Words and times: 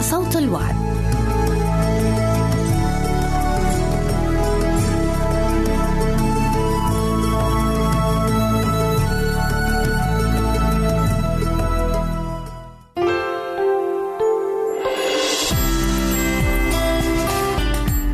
صوت 0.00 0.36
الوعد. 0.36 0.74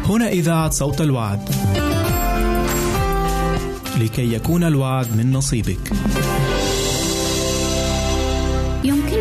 هنا 0.08 0.28
إذاعة 0.28 0.70
صوت 0.70 1.00
الوعد. 1.00 1.48
لكي 4.00 4.34
يكون 4.34 4.64
الوعد 4.64 5.16
من 5.16 5.32
نصيبك. 5.32 5.92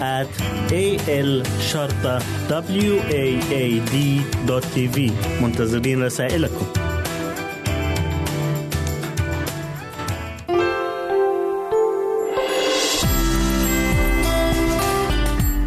at 0.00 0.28
a 0.72 0.84
l 1.22 1.42
شرطة 1.72 2.18
w 2.48 2.94
a 3.22 3.26
a 3.52 3.64
d 3.92 3.96
دوت 4.46 4.64
تي 4.74 4.88
في 4.88 5.10
منتظرين 5.42 6.02
رسائلكم 6.02 6.66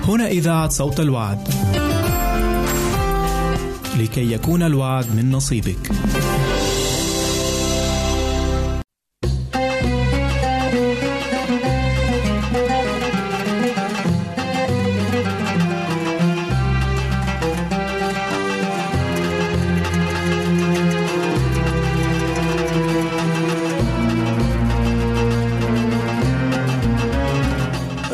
هنا 0.07 0.27
إذاعة 0.27 0.69
صوت 0.69 0.99
الوعد. 0.99 1.47
لكي 3.99 4.31
يكون 4.31 4.63
الوعد 4.63 5.15
من 5.15 5.31
نصيبك. 5.31 5.91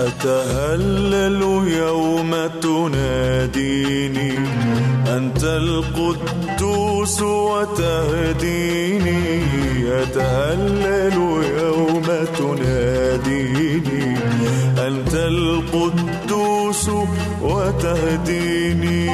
أتهلل 0.10 1.42
يوم 1.68 2.32
تناديني 2.62 4.34
أنت 5.08 5.44
القدوس 5.44 7.22
وتهديني. 7.22 9.20
أتهلل 10.02 11.18
يوم 11.62 12.08
تناديني 12.38 14.18
أنت 14.88 15.14
القدوس 15.14 16.90
وتهديني. 17.42 19.10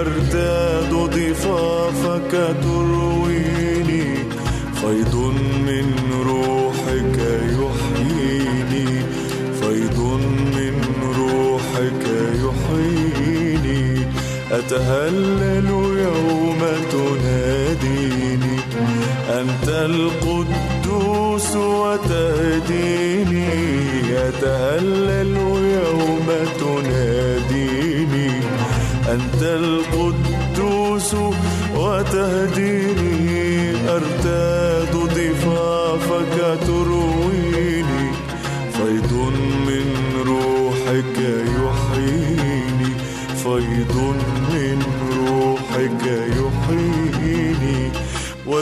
أرتاد 0.00 0.92
ضفافك 0.92 2.32
أتهلل 14.68 15.68
يوم 15.98 16.60
تناديني 16.92 18.56
أنت 19.40 19.68
القدوس 19.68 21.56
وتهديني. 21.56 23.48
أتهلل 24.28 25.36
يوم 25.76 26.28
تناديني 26.60 28.30
أنت 29.08 29.42
القدوس 29.42 31.10
وتهديني. 31.76 33.07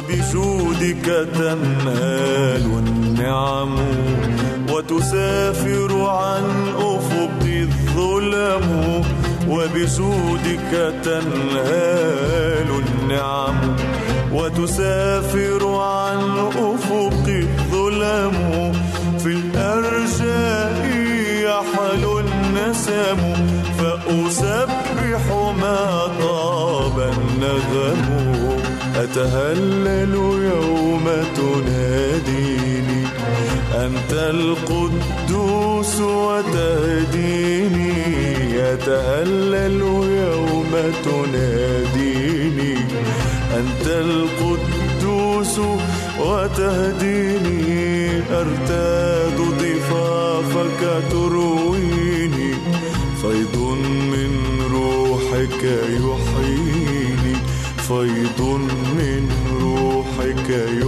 وبجودك 0.07 1.29
تنهال 1.35 2.65
النعم 2.87 3.77
وتسافر 4.71 6.01
عن 6.09 6.45
أفق 6.79 7.43
الظلم 7.43 8.67
وبجودك 9.49 10.95
تنهال 11.05 12.69
النعم 12.87 13.77
وتسافر 14.33 15.75
عن 15.75 16.19
أفق 16.57 17.27
الظلم 17.29 18.73
في 19.19 19.27
الأرجاء 19.27 20.87
يحل 21.43 22.05
النسم 22.25 23.19
فأسبح 23.79 25.23
ما 25.61 26.07
طاب 26.21 26.99
النغم 27.01 28.06
أتهلل 29.07 30.15
يوم 30.53 31.05
تناديني. 31.37 33.07
أنت 33.75 34.13
القدوس 34.13 36.01
وتهديني. 36.01 37.93
أتهلل 38.73 39.81
يوم 39.81 40.73
تناديني. 41.05 42.75
أنت 43.57 43.87
القدوس 43.87 45.59
وتهديني. 46.21 48.11
أرتاد 48.31 49.39
ضفافك 49.39 51.03
ترويني. 51.11 52.55
فيض 53.23 53.57
من 54.13 54.33
روحك 54.73 55.63
يحييني. 55.89 57.37
فيض 57.89 58.61
روحك 60.57 60.65
يحييني 60.65 60.86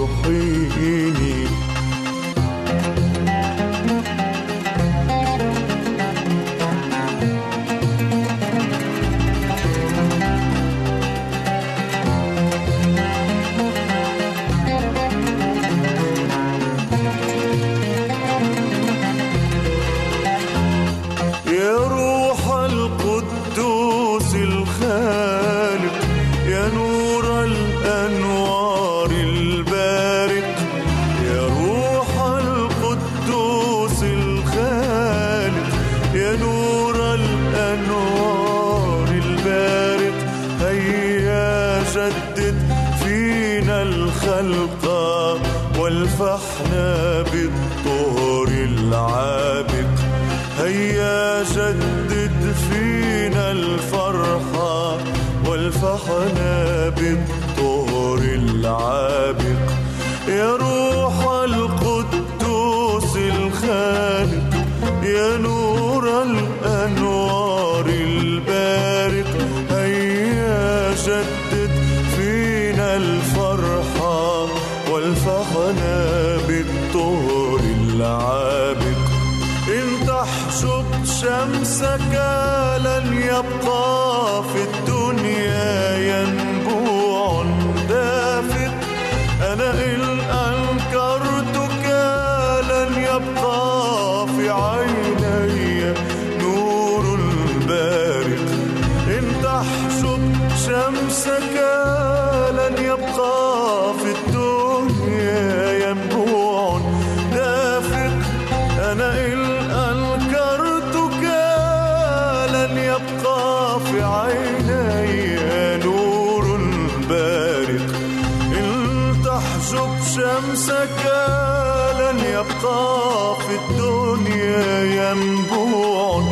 في 123.46 123.54
الدنيا 123.60 124.84
ينبوع. 124.98 126.22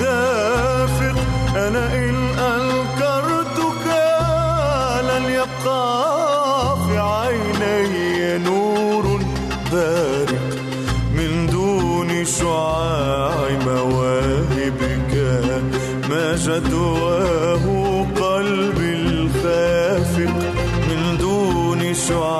دافق 0.00 1.16
أنا 1.56 1.94
إن 1.94 2.16
أنكرتك 2.38 3.86
في 6.86 6.98
عيني 6.98 8.38
نور 8.38 9.20
بارق 9.72 10.48
من 11.14 11.46
دون 11.46 12.24
شعاع 12.24 13.48
مواهبك 13.66 15.12
ما 16.10 16.36
جدواه 16.36 17.64
قلبي 18.20 18.92
الخافق 18.92 20.34
من 20.88 21.16
دون 21.20 21.94
شعاع 21.94 22.39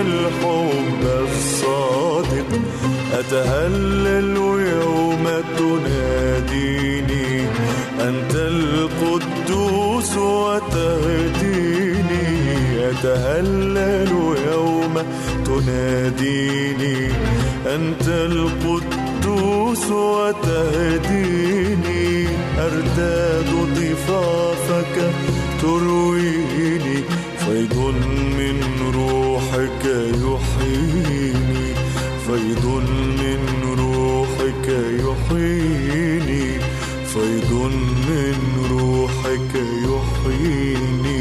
الحب 0.00 1.02
الصادق. 1.26 2.48
أتهلل 3.12 4.36
يوم 4.82 5.24
تناديني 5.58 7.28
أنت 8.00 8.34
القدوس 8.34 10.12
وتهديني. 10.16 11.74
أتهلل 12.90 14.12
يوم 14.52 14.94
تناديني 15.44 16.98
أنت 17.66 18.06
القدوس 18.08 19.84
وتهديني. 19.90 21.24
أرتاد 22.58 23.50
ضفافك 23.76 24.96
ترويني 25.62 26.98
فيض 27.38 27.76
روحك 34.64 34.72
يحييني 35.00 36.46
فيض 37.06 37.52
من 38.08 38.36
روحك 38.70 39.54
يحييني 39.84 41.20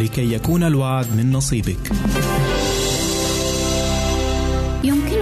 لكي 0.00 0.32
يكون 0.32 0.62
الوعد 0.62 1.16
من 1.16 1.32
نصيبك. 1.32 1.92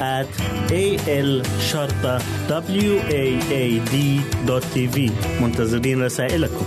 at 0.00 0.26
a 0.70 0.84
l 1.08 1.42
شرطة 1.70 2.18
w 2.48 2.94
a 3.22 3.24
a 3.52 3.64
d 3.92 3.94
tv 4.74 5.10
منتظرين 5.40 6.02
رسائلكم 6.02 6.66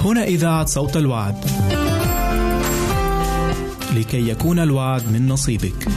هنا 0.00 0.24
إذاعة 0.24 0.66
صوت 0.66 0.96
الوعد. 0.96 1.44
لكي 3.96 4.28
يكون 4.28 4.58
الوعد 4.58 5.12
من 5.12 5.28
نصيبك. 5.28 5.88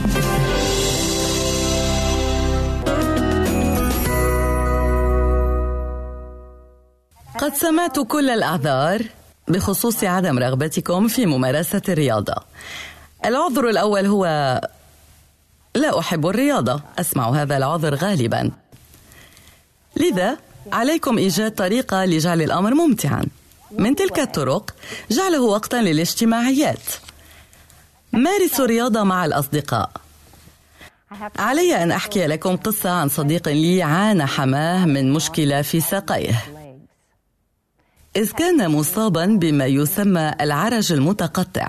قد 7.52 7.58
سمعت 7.58 8.00
كل 8.00 8.30
الأعذار 8.30 9.02
بخصوص 9.48 10.04
عدم 10.04 10.38
رغبتكم 10.38 11.08
في 11.08 11.26
ممارسة 11.26 11.82
الرياضة. 11.88 12.34
العذر 13.24 13.68
الأول 13.68 14.06
هو 14.06 14.24
لا 15.74 15.98
أحب 15.98 16.26
الرياضة، 16.26 16.80
أسمع 16.98 17.30
هذا 17.30 17.56
العذر 17.56 17.94
غالبا. 17.94 18.50
لذا 19.96 20.36
عليكم 20.72 21.18
إيجاد 21.18 21.54
طريقة 21.54 22.04
لجعل 22.04 22.42
الأمر 22.42 22.74
ممتعا. 22.74 23.24
من 23.70 23.96
تلك 23.96 24.18
الطرق 24.18 24.74
جعله 25.10 25.42
وقتا 25.42 25.76
للاجتماعيات. 25.76 26.86
مارسوا 28.12 28.64
الرياضة 28.64 29.02
مع 29.02 29.24
الأصدقاء. 29.24 29.90
علي 31.38 31.82
أن 31.82 31.90
أحكي 31.90 32.26
لكم 32.26 32.56
قصة 32.56 32.90
عن 32.90 33.08
صديق 33.08 33.48
لي 33.48 33.82
عانى 33.82 34.26
حماه 34.26 34.84
من 34.84 35.12
مشكلة 35.12 35.62
في 35.62 35.80
ساقيه. 35.80 36.61
إذ 38.16 38.30
كان 38.32 38.68
مصابا 38.70 39.26
بما 39.26 39.66
يسمى 39.66 40.34
العرج 40.40 40.92
المتقطع. 40.92 41.68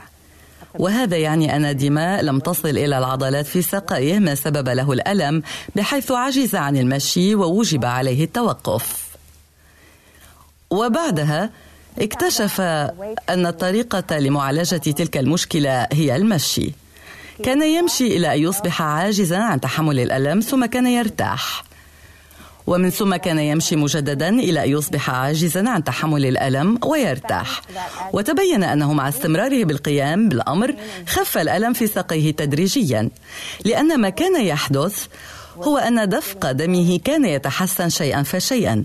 وهذا 0.80 1.18
يعني 1.18 1.56
أن 1.56 1.66
الدماء 1.66 2.22
لم 2.22 2.40
تصل 2.40 2.70
إلى 2.70 2.98
العضلات 2.98 3.48
في 3.48 3.62
ساقيه 3.62 4.20
ما 4.20 4.36
سبب 4.36 4.70
له 4.70 4.94
الألم 4.94 5.44
بحيث 5.76 6.12
عجز 6.12 6.56
عن 6.56 6.78
المشي 6.78 7.36
ووجب 7.36 7.86
عليه 7.86 8.24
التوقف. 8.24 9.08
وبعدها 10.70 11.50
اكتشف 12.00 12.62
أن 13.30 13.46
الطريقة 13.46 14.20
لمعالجة 14.20 14.78
تلك 14.78 15.18
المشكلة 15.18 15.88
هي 15.92 16.16
المشي. 16.16 16.72
كان 17.44 17.64
يمشي 17.64 18.18
إلى 18.18 18.34
أن 18.36 18.40
يصبح 18.40 18.82
عاجزا 18.82 19.38
عن 19.38 19.62
تحمل 19.62 20.00
الألم 20.00 20.40
ثم 20.40 20.66
كان 20.66 20.88
يرتاح. 20.88 21.64
ومن 22.68 22.90
ثم 22.90 23.16
كان 23.16 23.40
يمشي 23.40 23.76
مجددا 23.76 24.30
إلى 24.30 24.64
أن 24.64 24.70
يصبح 24.70 25.10
عاجزا 25.10 25.70
عن 25.70 25.84
تحمل 25.84 26.26
الألم 26.26 26.80
ويرتاح. 26.86 27.62
وتبين 28.14 28.64
أنه 28.64 28.94
مع 28.94 29.10
استمراره 29.10 29.64
بالقيام 29.64 30.30
بالأمر 30.30 30.76
خف 31.08 31.38
الألم 31.38 31.74
في 31.74 31.88
ساقيه 31.88 32.32
تدريجيا. 32.32 33.10
لأن 33.66 34.00
ما 34.00 34.10
كان 34.10 34.46
يحدث 34.46 35.08
هو 35.58 35.78
أن 35.78 36.10
دفق 36.10 36.52
دمه 36.52 37.00
كان 37.00 37.26
يتحسن 37.26 37.90
شيئا 37.90 38.24
فشيئا. 38.24 38.84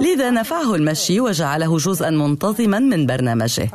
لذا 0.00 0.30
نفعه 0.30 0.74
المشي 0.74 1.20
وجعله 1.20 1.78
جزءا 1.78 2.10
منتظما 2.10 2.78
من 2.78 3.06
برنامجه. 3.06 3.68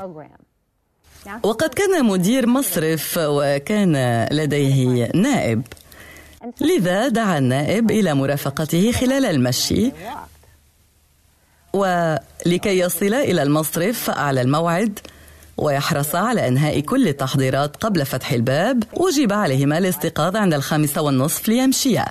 وقد 1.44 1.70
كان 1.70 2.06
مدير 2.06 2.48
مصرف 2.48 3.20
وكان 3.22 4.27
لديه 4.32 5.12
نائب. 5.13 5.62
لذا 6.61 7.07
دعا 7.07 7.37
النائب 7.37 7.91
إلى 7.91 8.13
مرافقته 8.13 8.91
خلال 8.91 9.25
المشي. 9.25 9.91
ولكي 11.73 12.79
يصل 12.79 13.13
إلى 13.13 13.43
المصرف 13.43 14.03
فأعلى 14.03 14.41
الموعد. 14.41 14.99
ويحرص 15.57 16.15
على 16.15 16.47
إنهاء 16.47 16.79
كل 16.79 17.07
التحضيرات 17.07 17.75
قبل 17.75 18.05
فتح 18.05 18.31
الباب. 18.31 18.83
وجب 18.93 19.33
عليهما 19.33 19.77
الاستيقاظ 19.77 20.35
عند 20.35 20.53
الخامسة 20.53 21.01
والنصف 21.01 21.47
ليمشيا. 21.47 22.05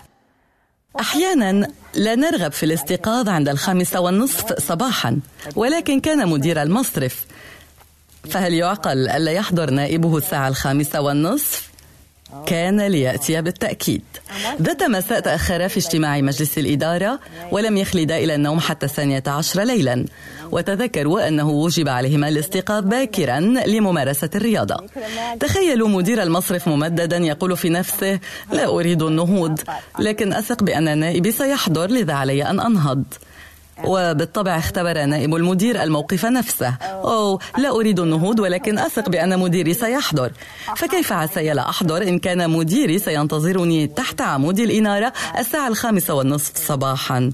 أحيانا 1.00 1.68
لا 1.94 2.14
نرغب 2.14 2.52
في 2.52 2.66
الاستيقاظ 2.66 3.28
عند 3.28 3.48
الخامسة 3.48 4.00
والنصف 4.00 4.60
صباحا. 4.60 5.18
ولكن 5.56 6.00
كان 6.00 6.28
مدير 6.28 6.62
المصرف. 6.62 7.26
فهل 8.30 8.54
يعقل 8.54 9.08
ألا 9.08 9.32
يحضر 9.32 9.70
نائبه 9.70 10.16
الساعة 10.16 10.48
الخامسة 10.48 11.00
والنصف؟ 11.00 11.73
كان 12.46 12.80
ليأتي 12.80 13.42
بالتأكيد. 13.42 14.02
ذات 14.62 14.82
مساء 14.82 15.20
تأخر 15.20 15.68
في 15.68 15.76
اجتماع 15.76 16.20
مجلس 16.20 16.58
الإدارة 16.58 17.20
ولم 17.50 17.76
يخلد 17.76 18.12
إلى 18.12 18.34
النوم 18.34 18.60
حتى 18.60 18.86
الثانية 18.86 19.22
عشر 19.26 19.62
ليلا. 19.62 20.04
وتذكروا 20.52 21.28
أنه 21.28 21.50
وجب 21.50 21.88
عليهما 21.88 22.28
الاستيقاظ 22.28 22.84
باكرا 22.84 23.40
لممارسة 23.40 24.30
الرياضة. 24.34 24.76
تخيلوا 25.40 25.88
مدير 25.88 26.22
المصرف 26.22 26.68
ممددا 26.68 27.16
يقول 27.16 27.56
في 27.56 27.68
نفسه 27.68 28.20
لا 28.52 28.66
أريد 28.66 29.02
النهوض 29.02 29.60
لكن 29.98 30.32
أثق 30.32 30.62
بأن 30.62 30.98
نائبي 30.98 31.32
سيحضر 31.32 31.90
لذا 31.90 32.12
علي 32.12 32.44
أن 32.50 32.60
أنهض. 32.60 33.04
وبالطبع 33.84 34.58
اختبر 34.58 35.04
نائب 35.04 35.34
المدير 35.34 35.82
الموقف 35.82 36.24
نفسه. 36.24 36.74
أو 36.82 37.40
لا 37.58 37.70
أريد 37.70 38.00
النهوض 38.00 38.40
ولكن 38.40 38.78
أثق 38.78 39.08
بأن 39.08 39.38
مديري 39.38 39.74
سيحضر. 39.74 40.32
فكيف 40.76 41.12
عسى 41.12 41.52
لا 41.52 41.68
أحضر؟ 41.68 42.02
إن 42.02 42.18
كان 42.18 42.50
مديري 42.50 42.98
سينتظرني 42.98 43.86
تحت 43.86 44.20
عمود 44.20 44.58
الإنارة 44.58 45.12
الساعة 45.38 45.68
الخامسة 45.68 46.14
والنصف 46.14 46.56
صباحا. 46.68 47.32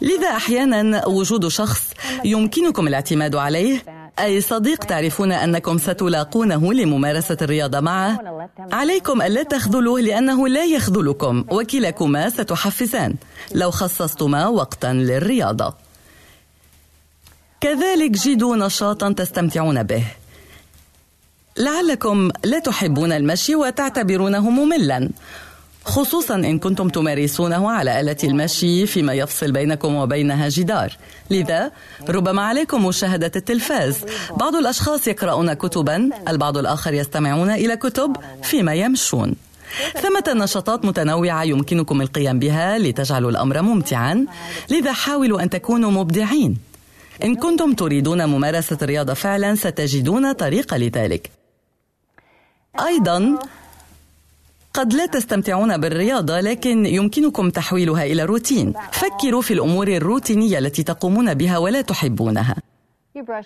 لذا 0.00 0.28
أحيانا 0.28 1.06
وجود 1.06 1.48
شخص 1.48 1.82
يمكنكم 2.24 2.86
الاعتماد 2.86 3.34
عليه 3.34 3.99
أي 4.24 4.40
صديق 4.40 4.84
تعرفون 4.84 5.32
أنكم 5.32 5.78
ستلاقونه 5.78 6.72
لممارسة 6.72 7.36
الرياضة 7.42 7.80
معه؟ 7.80 8.18
عليكم 8.72 9.22
ألا 9.22 9.42
تخذلوه 9.42 10.00
لأنه 10.00 10.48
لا 10.48 10.64
يخذلكم. 10.64 11.44
وكلاكما 11.50 12.30
ستحفزان. 12.30 13.14
لو 13.54 13.70
خصصتما 13.70 14.46
وقتا 14.46 14.92
للرياضة. 14.92 15.74
كذلك 17.60 18.10
جدوا 18.10 18.56
نشاطا 18.56 19.12
تستمتعون 19.12 19.82
به. 19.82 20.04
لعلكم 21.58 22.30
لا 22.44 22.58
تحبون 22.58 23.12
المشي 23.12 23.54
وتعتبرونه 23.54 24.50
مملا. 24.50 25.10
خصوصا 25.90 26.34
إن 26.34 26.58
كنتم 26.58 26.88
تمارسونه 26.88 27.70
على 27.70 28.00
آلة 28.00 28.16
المشي 28.24 28.86
فيما 28.86 29.12
يفصل 29.12 29.52
بينكم 29.52 29.94
وبينها 29.94 30.48
جدار. 30.48 30.96
لذا 31.30 31.70
ربما 32.08 32.42
عليكم 32.42 32.86
مشاهدة 32.86 33.32
التلفاز. 33.36 34.04
بعض 34.36 34.56
الأشخاص 34.56 35.08
يقرؤون 35.08 35.52
كتبا 35.52 36.10
البعض 36.28 36.58
الآخر 36.58 36.94
يستمعون 36.94 37.50
إلى 37.50 37.76
كتب 37.76 38.16
فيما 38.42 38.74
يمشون. 38.74 39.34
ثمة 40.02 40.44
نشاطات 40.44 40.84
متنوعة 40.84 41.42
يمكنكم 41.44 42.02
القيام 42.02 42.38
بها 42.38 42.78
لتجعلوا 42.78 43.30
الأمر 43.30 43.62
ممتعا. 43.62 44.26
لذا 44.70 44.92
حاولوا 44.92 45.42
أن 45.42 45.50
تكونوا 45.50 45.90
مبدعين. 45.90 46.56
إن 47.24 47.34
كنتم 47.34 47.72
تريدون 47.74 48.26
ممارسة 48.26 48.78
الرياضة 48.82 49.14
فعلا 49.14 49.54
ستجدون 49.54 50.32
طريقة 50.32 50.76
لذلك. 50.76 51.30
أيضا 52.86 53.38
قد 54.74 54.92
لا 54.92 55.06
تستمتعون 55.06 55.76
بالرياضة 55.76 56.40
لكن 56.40 56.86
يمكنكم 56.86 57.50
تحويلها 57.50 58.04
إلى 58.04 58.24
روتين. 58.24 58.74
فكروا 58.92 59.42
في 59.42 59.54
الأمور 59.54 59.88
الروتينية 59.88 60.58
التي 60.58 60.82
تقومون 60.82 61.34
بها 61.34 61.58
ولا 61.58 61.80
تحبونها. 61.80 62.56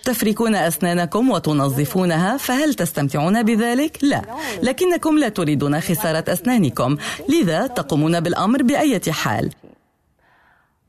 تفركون 0.03 0.55
أسنانكم 0.55 1.29
وتنظفونها 1.29 2.37
فهل 2.37 2.73
تستمتعون 2.73 3.43
بذلك؟ 3.43 3.97
لا. 4.01 4.21
لكنكم 4.63 5.17
لا 5.17 5.29
تريدون 5.29 5.81
خسارة 5.81 6.23
أسنانكم. 6.27 6.97
لذا 7.29 7.67
تقومون 7.67 8.19
بالأمر 8.19 8.63
بأية 8.63 9.11
حال. 9.11 9.49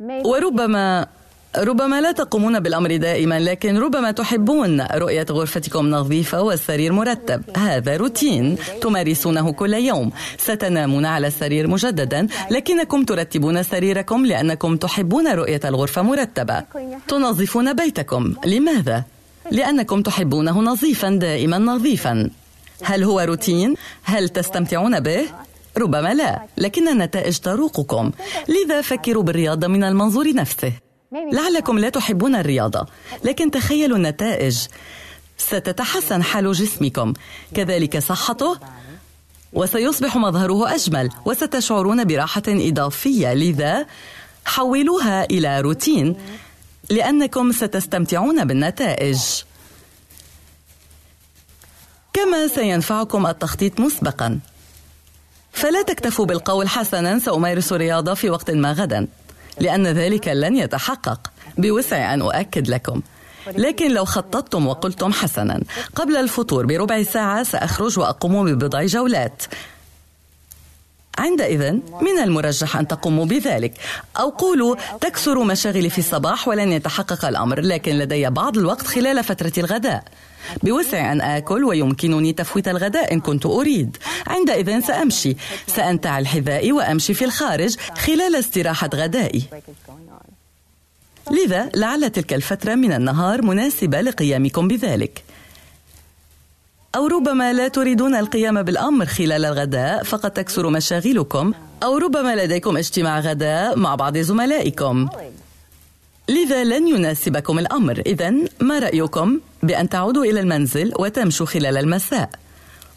وربما 0.01 1.07
ربما 1.59 2.01
لا 2.01 2.13
تقومون 2.13 2.61
بالأمر 2.61 2.97
دائما 2.97 3.41
لكن 3.41 3.79
ربما 3.79 4.11
تحبون 4.11 4.81
رؤية 4.81 5.27
غرفتكم 5.31 5.91
نظيفه 5.91 6.43
والسرير 6.43 6.93
مرتب. 6.93 7.43
هذا 7.57 7.97
روتين 7.97 8.57
تمارسونه 8.81 9.53
كل 9.53 9.75
يوم. 9.75 10.11
ستنامون 10.39 11.07
على 11.07 11.27
السرير 11.27 11.67
مجددا 11.67 12.27
لكنكم 12.51 13.05
ترتبون 13.05 13.63
سريركم 13.63 14.27
لأنكم 14.27 14.77
تحبون 14.77 15.29
رؤية 15.29 15.61
الغرفة 15.65 16.03
مرتبة. 16.03 16.65
تنظفون 17.09 17.73
بيتكم. 17.73 18.35
لماذا؟ 18.47 19.05
لأنكم 19.51 20.03
تحبونه 20.03 20.61
نظيفا 20.61 21.11
دائما 21.11 21.59
نظيفا. 21.59 22.31
هل 22.83 23.05
هو 23.05 23.21
روتين؟ 23.21 23.75
هل 24.05 24.29
تستمتعون 24.29 25.01
به؟ 25.01 25.23
ربما 25.79 26.15
لا 26.15 26.43
لكن 26.59 26.89
النتائج 26.89 27.39
تروقكم. 27.39 28.11
لذا 28.49 28.81
فكروا 28.81 29.23
بالرياضة 29.23 29.67
من 29.67 29.85
المنظور 29.85 30.35
نفسه. 30.35 30.73
لعلكم 31.13 31.79
لا 31.79 31.89
تحبون 31.89 32.35
الرياضة 32.35 32.87
لكن 33.25 33.51
تخيلوا 33.51 33.97
النتائج. 33.97 34.59
ستتحسن 35.39 36.23
حال 36.23 36.53
جسمكم. 36.53 37.13
كذلك 37.55 37.99
صحته 37.99 38.59
وسيصبح 39.53 40.17
مظهره 40.17 40.75
أجمل 40.75 41.11
وستشعرون 41.25 42.05
براحة 42.05 42.43
إضافية. 42.49 43.35
لذا 43.35 43.87
حولوها 44.45 45.25
إلى 45.25 45.61
روتين 45.61 46.17
لأنكم 46.91 47.53
ستستمتعون 47.53 48.45
بالنتائج. 48.45 49.19
كما 52.13 52.49
سينفعكم 52.49 53.27
التخطيط 53.27 53.81
مسبقا. 53.81 54.41
فلا 55.53 55.83
تكتفوا 55.83 56.27
بالقول 56.27 56.69
حسنا 56.69 57.19
سأمارس 57.19 57.73
رياضة 57.73 58.15
في 58.15 58.31
وقت 58.31 58.51
ما 58.51 58.73
غدا. 58.73 59.09
لأن 59.61 59.87
ذلك 59.87 60.29
لن 60.29 60.57
يتحقق. 60.57 61.31
بوسع 61.59 62.15
أن 62.15 62.23
أؤكد 62.23 62.69
لكم. 62.69 63.01
لكن 63.47 63.95
لو 63.95 64.05
خططتم 64.05 64.67
وقلتم 64.67 65.13
حسنا 65.13 65.63
قبل 65.95 66.17
الفطور 66.17 66.67
بربع 66.67 67.03
ساعة 67.03 67.43
سأخرج 67.43 67.99
وأقوم 67.99 68.45
ببضع 68.45 68.85
جولات. 68.85 69.43
عندئذ 71.19 71.73
من 72.01 72.19
المرجح 72.25 72.77
أن 72.77 72.89
تقوموا 72.89 73.25
بذلك. 73.25 73.75
أو 74.21 74.29
قولوا 74.29 74.77
تكسر 75.01 75.45
مشاغلي 75.45 75.91
في 75.91 75.99
الصباح 75.99 76.49
ولن 76.49 76.73
يتحقق 76.73 77.25
الأمر 77.25 77.61
لكن 77.61 77.99
لدي 77.99 78.31
بعض 78.31 78.59
الوقت 78.59 78.87
خلال 78.87 79.25
فترة 79.25 79.53
الغداء. 79.59 80.05
بوسع 80.63 81.13
أن 81.13 81.21
آكل 81.21 81.65
ويمكنني 81.65 82.33
تفويت 82.33 82.69
الغداء 82.69 83.13
إن 83.13 83.21
كنت 83.21 83.47
أريد. 83.47 83.97
عندئذ 84.27 84.81
سأمشي. 84.81 85.37
سأنتع 85.67 86.19
الحذاء 86.19 86.73
وأمشي 86.73 87.15
في 87.15 87.25
الخارج 87.25 87.77
خلال 87.77 88.37
استراحة 88.37 88.91
غدائي. 88.95 89.43
لذا 91.31 91.71
لعل 91.75 92.11
تلك 92.11 92.33
الفترة 92.33 92.75
من 92.75 92.93
النهار 92.93 93.43
مناسبة 93.43 94.01
لقيامكم 94.01 94.69
بذلك. 94.69 95.23
أو 96.95 97.07
ربما 97.07 97.53
لا 97.53 97.69
تريدون 97.69 98.15
القيام 98.15 98.63
بالأمر 98.63 99.07
خلال 99.07 99.45
الغداء 99.45 100.03
فقد 100.03 100.31
تكسر 100.31 100.71
مشاغلكم. 100.71 101.53
أو 101.83 101.97
ربما 101.97 102.37
لديكم 102.37 102.77
اجتماع 102.77 103.21
غداء 103.21 103.79
مع 103.79 103.95
بعض 103.95 104.19
زملائكم. 104.19 105.09
لذا 106.29 106.65
لن 106.65 106.89
يناسبكم 106.89 107.59
الأمر. 107.59 108.03
إذا 108.07 108.31
ما 108.61 108.79
رأيكم؟ 108.79 109.41
بأن 109.67 109.89
تعودوا 109.89 110.25
إلى 110.25 110.41
المنزل 110.41 110.93
وتمشوا 110.99 111.47
خلال 111.47 111.77
المساء 111.77 112.31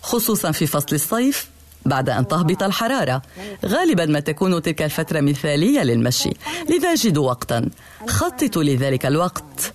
خصوصا 0.01 0.51
في 0.51 0.67
فصل 0.67 0.95
الصيف 0.95 1.49
بعد 1.85 2.09
أن 2.09 2.27
تهبط 2.27 2.63
الحرارة. 2.63 3.21
غالبا 3.65 4.05
ما 4.05 4.19
تكون 4.19 4.61
تلك 4.61 4.81
الفترة 4.81 5.21
مثالية 5.21 5.83
للمشي. 5.83 6.33
لذا 6.69 6.95
جدوا 6.95 7.27
وقتا. 7.27 7.69
خططوا 8.07 8.63
لذلك 8.63 9.05
الوقت. 9.05 9.73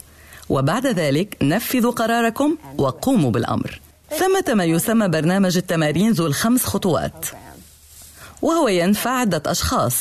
وبعد 0.48 0.86
ذلك 0.86 1.36
نفذوا 1.42 1.92
قراركم 1.92 2.56
وقوموا 2.78 3.30
بالأمر. 3.30 3.80
ثمة 4.10 4.54
ما 4.54 4.64
يسمى 4.64 5.08
برنامج 5.08 5.56
التمارين 5.56 6.12
ذو 6.12 6.26
الخمس 6.26 6.64
خطوات. 6.64 7.26
وهو 8.42 8.68
ينفع 8.68 9.10
عدة 9.10 9.42
أشخاص. 9.46 9.96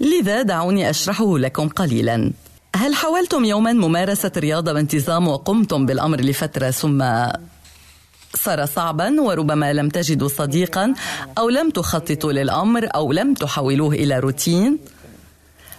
لذا 0.00 0.42
دعوني 0.42 0.90
أشرحه 0.90 1.38
لكم 1.38 1.68
قليلا. 1.68 2.32
هل 2.76 2.94
حاولتم 2.94 3.44
يوما 3.44 3.72
ممارسة 3.72 4.32
رياضة 4.36 4.72
بانتظام 4.72 5.28
وقمتم 5.28 5.86
بالأمر 5.86 6.20
لفترة 6.20 6.70
ثم 6.70 7.04
صار 8.34 8.66
صعبا 8.66 9.20
وربما 9.20 9.72
لم 9.72 9.88
تجدوا 9.88 10.28
صديقا 10.28 10.94
أو 11.38 11.48
لم 11.48 11.70
تخططوا 11.70 12.32
للأمر 12.32 12.88
أو 12.94 13.12
لم 13.12 13.34
تحولوه 13.34 13.94
إلى 13.94 14.18
روتين؟ 14.18 14.78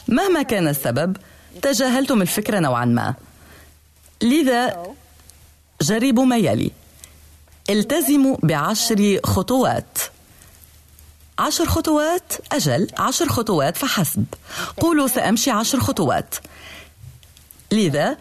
مهما 0.08 0.42
كان 0.42 0.68
السبب 0.68 1.18
تجاهلتم 1.62 2.22
الفكرة 2.22 2.60
نوعا 2.60 2.86
ما. 2.86 3.14
لذا 4.22 4.84
جربوا 5.82 6.26
ما 6.26 6.38
يلي. 6.38 6.72
التزموا 7.70 8.38
بعشر 8.44 9.20
خطوات. 9.24 9.98
عشر 11.40 11.66
خطوات 11.66 12.34
أجل 12.52 12.88
عشر 12.98 13.30
خطوات 13.30 13.78
فحسب. 13.78 14.26
قولوا 14.78 15.08
سأمشي 15.08 15.52
عشر 15.52 15.80
خطوات. 15.80 16.36
لذا 17.72 18.18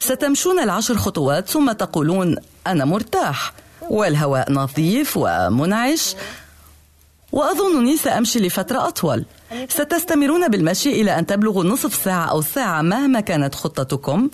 ستمشون 0.00 0.58
العشر 0.58 0.96
خطوات 0.96 1.48
ثم 1.48 1.72
تقولون 1.72 2.36
أنا 2.66 2.84
مرتاح 2.84 3.52
والهواء 3.90 4.52
نظيف 4.52 5.12
ومنعش 5.16 6.14
وأظنني 7.32 7.96
سأمشي 7.96 8.38
لفترة 8.38 8.88
أطول. 8.88 9.24
ستستمرون 9.68 10.48
بالمشي 10.48 11.00
إلى 11.00 11.18
أن 11.18 11.26
تبلغوا 11.26 11.64
نصف 11.64 11.94
ساعة 11.94 12.30
أو 12.30 12.42
ساعة 12.42 12.82
مهما 12.82 13.20
كانت 13.20 13.54
خطتكم 13.54 14.30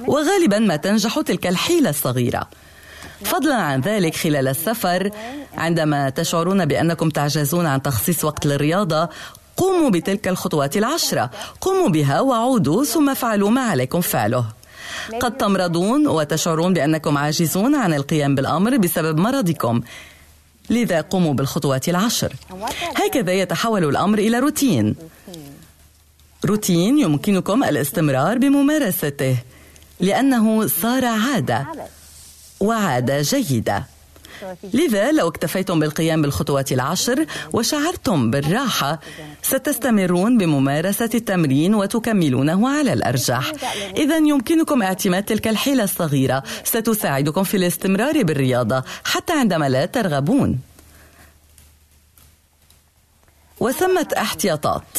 وغالبا 0.00 0.58
ما 0.58 0.76
تنجح 0.76 1.20
تلك 1.20 1.46
الحيلة 1.46 1.90
الصغيرة. 1.90 2.48
فضلا 3.24 3.54
عن 3.54 3.80
ذلك 3.80 4.16
خلال 4.16 4.48
السفر 4.48 5.10
عندما 5.54 6.10
تشعرون 6.10 6.64
بأنكم 6.64 7.10
تعجزون 7.10 7.66
عن 7.66 7.82
تخصيص 7.82 8.24
وقت 8.24 8.46
للرياضة 8.46 9.08
قوموا 9.56 9.90
بتلك 9.90 10.28
الخطوات 10.28 10.76
العشرة. 10.76 11.30
قوموا 11.60 11.88
بها 11.88 12.20
وعودوا 12.20 12.84
ثم 12.84 13.10
افعلوا 13.10 13.50
ما 13.50 13.60
عليكم 13.60 14.00
فعله. 14.00 14.44
قد 15.20 15.36
تمرضون 15.36 16.06
وتشعرون 16.06 16.74
بأنكم 16.74 17.18
عاجزون 17.18 17.74
عن 17.74 17.94
القيام 17.94 18.34
بالأمر 18.34 18.76
بسبب 18.76 19.18
مرضكم. 19.18 19.80
لذا 20.70 21.00
قوموا 21.00 21.34
بالخطوات 21.34 21.88
العشر. 21.88 22.32
هكذا 22.96 23.32
يتحول 23.32 23.84
الأمر 23.84 24.18
إلى 24.18 24.38
روتين. 24.38 24.96
روتين 26.44 26.98
يمكنكم 26.98 27.64
الاستمرار 27.64 28.38
بممارسته 28.38 29.36
لأنه 30.00 30.66
صار 30.66 31.04
عادة 31.04 31.66
وعادة 32.60 33.22
جيدة. 33.22 33.93
لذا 34.74 35.12
لو 35.12 35.28
اكتفيتم 35.28 35.80
بالقيام 35.80 36.22
بالخطوات 36.22 36.72
العشر 36.72 37.26
وشعرتم 37.52 38.30
بالراحة 38.30 39.00
ستستمرون 39.42 40.38
بممارسة 40.38 41.10
التمرين 41.14 41.74
وتكملونه 41.74 42.68
على 42.68 42.92
الأرجح. 42.92 43.52
إذا 43.96 44.16
يمكنكم 44.16 44.82
اعتماد 44.82 45.22
تلك 45.22 45.48
الحيلة 45.48 45.84
الصغيرة. 45.84 46.42
ستساعدكم 46.64 47.44
في 47.44 47.56
الاستمرار 47.56 48.22
بالرياضة 48.22 48.84
حتى 49.04 49.32
عندما 49.32 49.68
لا 49.68 49.86
ترغبون. 49.86 50.58
وثمة 53.60 54.08
احتياطات. 54.16 54.98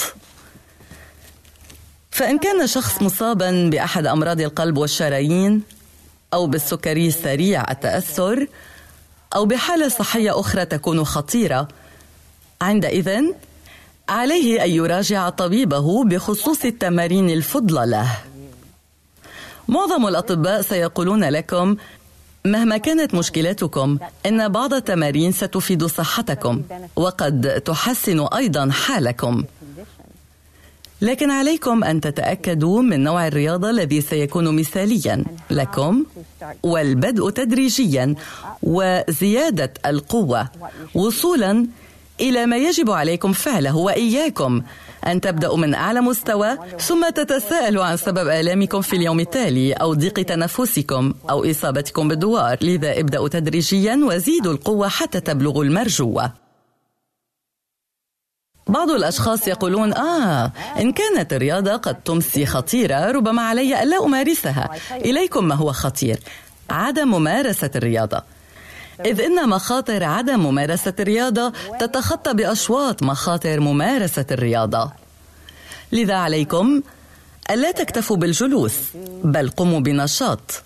فإن 2.11 2.39
كان 2.39 2.67
شخص 2.67 3.01
مصابا 3.01 3.69
بأحد 3.71 4.07
أمراض 4.07 4.41
القلب 4.41 4.77
والشرايين 4.77 5.61
أو 6.33 6.47
بالسكري 6.47 7.11
سريع 7.11 7.71
التأثر 7.71 8.47
أو 9.35 9.45
بحالة 9.45 9.87
صحية 9.89 10.39
أخرى 10.39 10.65
تكون 10.65 11.03
خطيرة. 11.03 11.67
عندئذ 12.61 13.21
عليه 14.09 14.63
أن 14.63 14.69
يراجع 14.69 15.29
طبيبه 15.29 16.03
بخصوص 16.03 16.65
التمارين 16.65 17.29
الفضلى 17.29 17.85
له 17.85 18.17
معظم 19.67 20.07
الأطباء 20.07 20.61
سيقولون 20.61 21.23
لكم 21.23 21.77
مهما 22.45 22.77
كانت 22.77 23.13
مشكلتكم 23.13 23.97
إن 24.25 24.47
بعض 24.47 24.73
التمارين 24.73 25.31
ستفيد 25.31 25.85
صحتكم 25.85 26.61
وقد 26.95 27.61
تحسن 27.65 28.19
أيضا 28.19 28.71
حالكم. 28.71 29.43
لكن 31.05 31.31
عليكم 31.31 31.83
أن 31.83 32.01
تتأكدوا 32.01 32.81
من 32.81 33.03
نوع 33.03 33.27
الرياضة 33.27 33.69
الذي 33.69 34.01
سيكون 34.01 34.55
مثاليا 34.55 35.23
لكم 35.51 36.05
والبدء 36.63 37.29
تدريجيا 37.29 38.15
وزيادة 38.63 39.73
القوة 39.85 40.49
وصولا 40.95 41.67
إلى 42.21 42.45
ما 42.45 42.57
يجب 42.57 42.91
عليكم 42.91 43.33
فعله 43.33 43.75
وإياكم. 43.77 44.61
أن 45.07 45.21
تبدأوا 45.21 45.57
من 45.57 45.73
أعلى 45.73 46.01
مستوى 46.01 46.57
ثم 46.79 47.09
تتساءلوا 47.09 47.83
عن 47.83 47.97
سبب 47.97 48.27
آلامكم 48.27 48.81
في 48.81 48.95
اليوم 48.95 49.19
التالي 49.19 49.73
أو 49.73 49.93
ضيق 49.93 50.21
تنفسكم 50.21 51.13
أو 51.29 51.51
إصابتكم 51.51 52.07
بالدوار 52.07 52.57
لذا 52.61 52.99
ابدأوا 52.99 53.27
تدريجيا 53.27 53.99
وزيدوا 54.03 54.53
القوة 54.53 54.87
حتى 54.87 55.19
تبلغوا 55.19 55.63
المرجوة 55.63 56.44
بعض 58.67 58.89
الأشخاص 58.89 59.47
يقولون 59.47 59.93
آه 59.93 60.51
إن 60.79 60.91
كانت 60.91 61.33
الرياضة 61.33 61.75
قد 61.75 61.95
تمسي 61.95 62.45
خطيرة 62.45 63.11
ربما 63.11 63.41
علي 63.41 63.83
ألا 63.83 64.05
أمارسها. 64.05 64.69
إليكم 64.91 65.47
ما 65.47 65.55
هو 65.55 65.71
خطير؟ 65.71 66.19
عدم 66.69 67.07
ممارسة 67.07 67.71
الرياضة. 67.75 68.21
إذ 69.05 69.21
إن 69.21 69.49
مخاطر 69.49 70.03
عدم 70.03 70.39
ممارسة 70.39 70.93
الرياضة 70.99 71.53
تتخطى 71.79 72.33
بأشواط 72.33 73.03
مخاطر 73.03 73.59
ممارسة 73.59 74.25
الرياضة. 74.31 74.91
لذا 75.91 76.15
عليكم 76.15 76.81
ألا 77.49 77.71
تكتفوا 77.71 78.17
بالجلوس 78.17 78.73
بل 79.23 79.49
قوموا 79.49 79.79
بنشاط. 79.79 80.63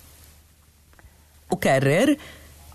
أكرر 1.52 2.16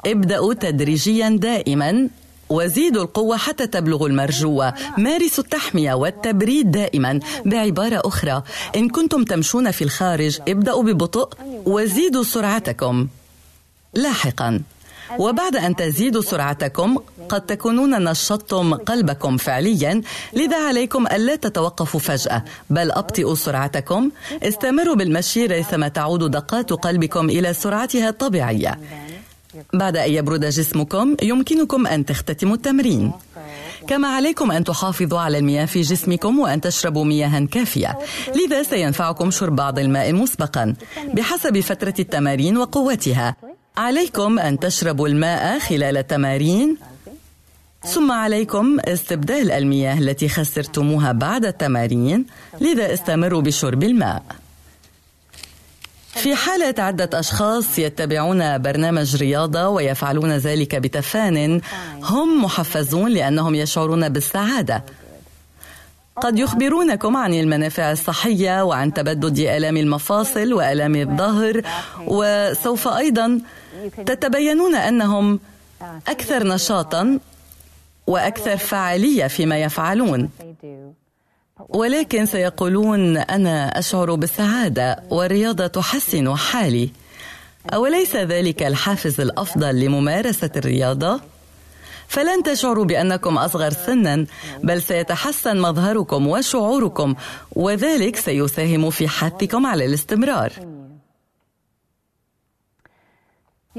ابدأوا 0.06 0.54
تدريجيا 0.54 1.30
دائما 1.30 2.10
وزيدوا 2.50 3.04
القوة 3.04 3.38
حتى 3.38 3.68
تبلغوا 3.68 4.08
المرجوة 4.08 4.74
مارسوا 4.98 5.44
التحمية 5.44 5.94
والتبريد 5.94 6.72
دائما. 6.72 7.20
بعبارة 7.46 8.02
أخرى. 8.06 8.44
إن 8.76 8.90
كنتم 8.90 9.24
تمشون 9.24 9.72
في 9.72 9.84
الخارج 9.84 10.40
ابدأوا 10.48 10.84
ببطء. 10.84 11.30
وزيدوا 11.66 12.24
سرعتكم. 12.24 13.08
لاحقا. 13.94 14.62
وبعد 15.20 15.56
أن 15.56 15.76
تزيدوا 15.76 16.22
سرعتكم 16.22 16.98
قد 17.30 17.42
تكونون 17.42 18.04
نشطتم 18.04 18.74
قلبكم 18.74 19.38
فعليا. 19.38 20.02
لذا 20.34 20.68
عليكم 20.68 21.08
ألا 21.08 21.36
تتوقفوا 21.36 22.00
فجأة. 22.00 22.44
بل 22.70 22.92
أبطئوا 22.92 23.36
سرعتكم. 23.36 24.12
استمروا 24.44 24.96
بالمشي 24.96 25.46
ريثما 25.46 25.88
تعود 25.88 26.32
دقات 26.32 26.74
قلبكم 26.74 27.30
إلى 27.30 27.54
سرعتها 27.54 28.10
الطبيعية. 28.10 28.80
بعد 29.74 29.98
أن 29.98 30.12
يبرد 30.12 30.46
جسمكم 30.46 31.16
يمكنكم 31.24 31.88
أن 31.88 32.06
تختتموا 32.06 32.56
التمرين. 32.56 33.12
كما 33.88 34.08
عليكم 34.08 34.52
أن 34.52 34.64
تحافظوا 34.64 35.20
على 35.20 35.38
المياه 35.38 35.66
في 35.66 35.82
جسمكم 35.82 36.40
وأن 36.40 36.62
تشربوا 36.62 37.06
مياها 37.06 37.46
كافية. 37.52 38.00
لذا 38.36 38.64
سينفعكم 38.64 39.32
شرب 39.32 39.56
بعض 39.56 39.80
الماء 39.80 40.14
مسبقا 40.14 40.74
بحسب 41.14 41.60
فترة 41.60 41.94
التمارين 42.00 42.58
وقوتها. 42.58 43.36
عليكم 43.78 44.40
أن 44.40 44.60
تشربوا 44.60 45.08
الماء 45.08 45.60
خلال 45.60 45.98
التمارين. 45.98 46.78
ثم 47.86 48.12
عليكم 48.12 48.78
استبدال 48.80 49.52
المياه 49.52 50.00
التي 50.00 50.30
خسرتموها 50.30 51.12
بعد 51.12 51.46
التمارين. 51.46 52.26
لذا 52.62 52.94
استمروا 52.94 53.42
بشرب 53.42 53.84
الماء. 53.84 54.24
في 56.16 56.36
حالة 56.36 56.84
عدة 56.84 57.20
أشخاص 57.20 57.80
يتبعون 57.80 58.58
برنامج 58.58 59.16
رياضة 59.16 59.68
ويفعلون 59.68 60.32
ذلك 60.38 60.76
بتفان 60.76 61.62
هم 62.04 62.44
محفزون 62.44 63.12
لأنهم 63.12 63.56
يشعرون 63.56 64.10
بالسعادة. 64.10 64.84
قد 66.16 66.40
يخبرونكم 66.40 67.18
عن 67.18 67.34
المنافع 67.34 67.92
الصحية 67.92 68.64
وعن 68.64 68.94
تبدد 68.94 69.40
آلام 69.40 69.78
المفاصل 69.78 70.54
وآلام 70.54 70.96
الظهر 70.96 71.62
وسوف 72.08 72.88
أيضا 72.88 73.42
تتبينون 74.06 74.76
أنهم 74.76 75.40
أكثر 76.08 76.48
نشاطا 76.48 77.20
وأكثر 78.08 78.58
فعالية 78.58 79.28
فيما 79.28 79.62
يفعلون. 79.62 80.30
ولكن 81.60 82.26
سيقولون 82.26 83.18
أنا 83.18 83.80
أشعر 83.80 84.16
بالسعادة 84.16 85.04
والرياضة 85.10 85.68
تحسن 85.68 86.36
حالي. 86.36 86.90
أوليس 87.74 88.16
ذلك 88.16 88.64
الحافز 88.64 89.22
الأفضل 89.22 89.80
لممارسة 89.80 90.50
الرياضة؟ 90.56 91.22
فلن 92.08 92.44
تشعروا 92.44 92.86
بأنكم 92.86 93.38
أصغر 93.38 93.72
سنا 93.72 94.26
بل 94.64 94.82
سيتحسن 94.82 95.58
مظهركم 95.62 96.28
وشعوركم 96.28 97.16
وذلك 97.52 98.16
سيساهم 98.16 98.90
في 98.90 99.08
حثكم 99.08 99.66
على 99.66 99.86
الاستمرار. 99.86 100.54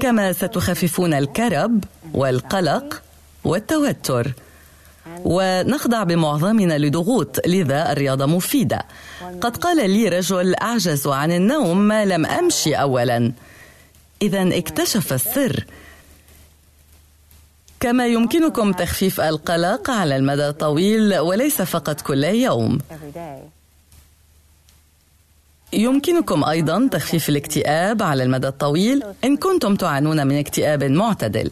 كما 0.01 0.33
ستخففون 0.33 1.13
الكرب 1.13 1.83
والقلق 2.13 3.01
والتوتر. 3.43 4.33
ونخضع 5.25 6.03
بمعظمنا 6.03 6.77
لضغوط 6.77 7.47
لذا 7.47 7.91
الرياضة 7.91 8.25
مفيدة. 8.25 8.85
قد 9.41 9.57
قال 9.57 9.89
لي 9.89 10.09
رجل 10.09 10.55
أعجز 10.55 11.07
عن 11.07 11.31
النوم 11.31 11.77
ما 11.77 12.05
لم 12.05 12.25
أمشي 12.25 12.75
أولا. 12.75 13.31
إذا 14.21 14.57
اكتشف 14.57 15.13
السر. 15.13 15.65
كما 17.79 18.07
يمكنكم 18.07 18.71
تخفيف 18.71 19.21
القلق 19.21 19.89
على 19.89 20.15
المدى 20.15 20.47
الطويل 20.47 21.17
وليس 21.17 21.61
فقط 21.61 22.01
كل 22.01 22.23
يوم. 22.23 22.77
يمكنكم 25.73 26.43
أيضا 26.43 26.87
تخفيف 26.91 27.29
الاكتئاب 27.29 28.03
على 28.03 28.23
المدى 28.23 28.47
الطويل 28.47 29.03
إن 29.23 29.37
كنتم 29.37 29.75
تعانون 29.75 30.27
من 30.27 30.39
اكتئاب 30.39 30.83
معتدل. 30.83 31.51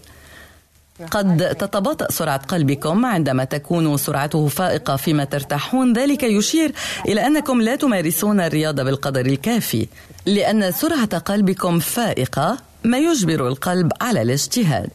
قد 1.11 1.55
تتباطأ 1.59 2.11
سرعة 2.11 2.37
قلبكم 2.37 3.05
عندما 3.05 3.43
تكون 3.43 3.97
سرعته 3.97 4.47
فائقة 4.47 4.95
فيما 4.95 5.23
ترتاحون. 5.23 5.93
ذلك 5.93 6.23
يشير 6.23 6.71
إلى 7.07 7.27
أنكم 7.27 7.61
لا 7.61 7.75
تمارسون 7.75 8.41
الرياضة 8.41 8.83
بالقدر 8.83 9.25
الكافي 9.25 9.87
لأن 10.25 10.71
سرعة 10.71 11.17
قلبكم 11.17 11.79
فائقة 11.79 12.57
ما 12.83 12.97
يجبر 12.97 13.47
القلب 13.47 13.91
على 14.01 14.21
الاجتهاد. 14.21 14.91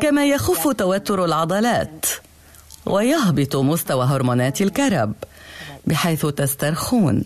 كما 0.00 0.26
يخف 0.26 0.68
توتر 0.68 1.24
العضلات 1.24 2.06
ويهبط 2.86 3.56
مستوى 3.56 4.04
هرمونات 4.04 4.62
الكرب 4.62 5.12
بحيث 5.86 6.26
تسترخون. 6.26 7.24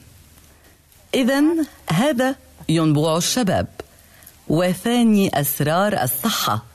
إذا 1.14 1.42
هذا 1.90 2.34
ينبوع 2.68 3.16
الشباب 3.16 3.66
وثاني 4.48 5.40
أسرار 5.40 6.02
الصحة. 6.02 6.67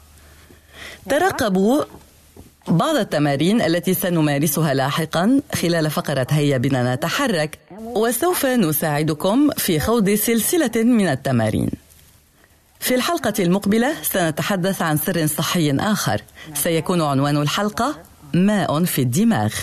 ترقبوا 1.10 1.84
بعض 2.68 2.96
التمارين 2.96 3.62
التي 3.62 3.94
سنمارسها 3.94 4.74
لاحقا 4.74 5.42
خلال 5.56 5.92
فقرة 5.92 6.28
هيا 6.30 6.58
بنا 6.58 6.96
نتحرك 6.96 7.60
وسوف 7.72 8.46
نساعدكم 8.46 9.50
في 9.58 9.80
خوض 9.80 10.10
سلسلة 10.10 10.72
من 10.76 11.08
التمارين. 11.08 11.70
في 12.80 12.96
الحلقة 12.96 13.34
المقبلة 13.40 13.94
سنتحدث 14.04 14.82
عن 14.82 14.98
سر 14.98 15.28
صحي 15.28 15.72
آخر. 15.80 16.22
سيكون 16.54 17.02
عنوان 17.02 17.38
الحلقة 17.38 17.96
ماء 18.34 18.84
في 18.84 19.02
الدماغ. 19.02 19.54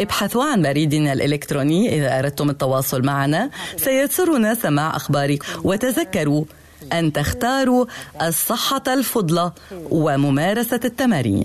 ابحثوا 0.00 0.44
عن 0.44 0.62
بريدنا 0.62 1.12
الإلكتروني 1.12 1.98
إذا 1.98 2.18
أردتم 2.18 2.50
التواصل 2.50 3.02
معنا. 3.02 3.50
سيسرنا 3.76 4.54
سماع 4.54 4.96
أخبارك 4.96 5.44
وتذكروا 5.64 6.44
أن 6.92 7.12
تختاروا 7.12 7.86
الصحة 8.22 8.82
الفضلى 8.88 9.52
وممارسة 9.90 10.80
التمارين. 10.84 11.44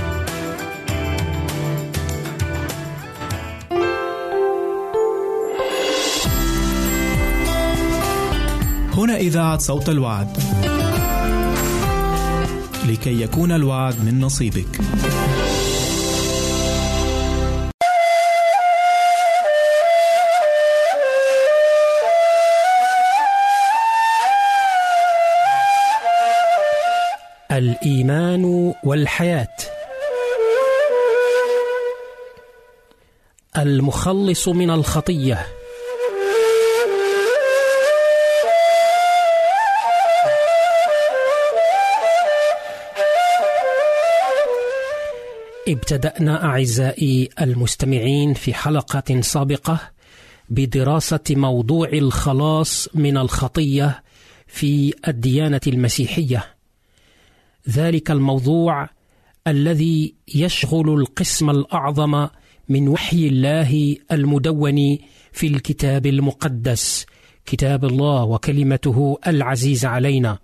هنا 9.01 9.17
إذاعة 9.17 9.57
صوت 9.57 9.89
الوعد. 9.89 10.37
لكي 12.87 13.21
يكون 13.21 13.51
الوعد 13.51 14.05
من 14.05 14.19
نصيبك. 14.19 14.79
الإيمان 27.51 28.73
والحياة 28.83 29.57
المخلص 33.57 34.47
من 34.47 34.69
الخطية 34.69 35.60
ابتدأنا 45.71 46.45
أعزائي 46.45 47.29
المستمعين 47.41 48.33
في 48.33 48.53
حلقة 48.53 49.21
سابقة 49.21 49.79
بدراسة 50.49 51.19
موضوع 51.29 51.89
الخلاص 51.89 52.89
من 52.93 53.17
الخطية 53.17 54.03
في 54.47 54.93
الديانة 55.07 55.61
المسيحية. 55.67 56.45
ذلك 57.69 58.11
الموضوع 58.11 58.89
الذي 59.47 60.15
يشغل 60.35 60.89
القسم 60.89 61.49
الأعظم 61.49 62.27
من 62.69 62.87
وحي 62.87 63.27
الله 63.27 63.95
المدون 64.11 64.97
في 65.31 65.47
الكتاب 65.47 66.05
المقدس 66.05 67.05
كتاب 67.45 67.85
الله 67.85 68.23
وكلمته 68.23 69.17
العزيز 69.27 69.85
علينا. 69.85 70.37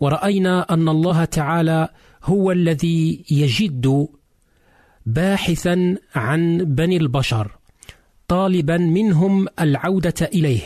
ورأينا 0.00 0.74
أن 0.74 0.88
الله 0.88 1.24
تعالى 1.24 1.88
هو 2.26 2.52
الذي 2.52 3.24
يجد 3.30 4.08
باحثا 5.06 5.96
عن 6.14 6.58
بني 6.58 6.96
البشر 6.96 7.50
طالبا 8.28 8.76
منهم 8.76 9.46
العودة 9.60 10.14
إليه 10.34 10.60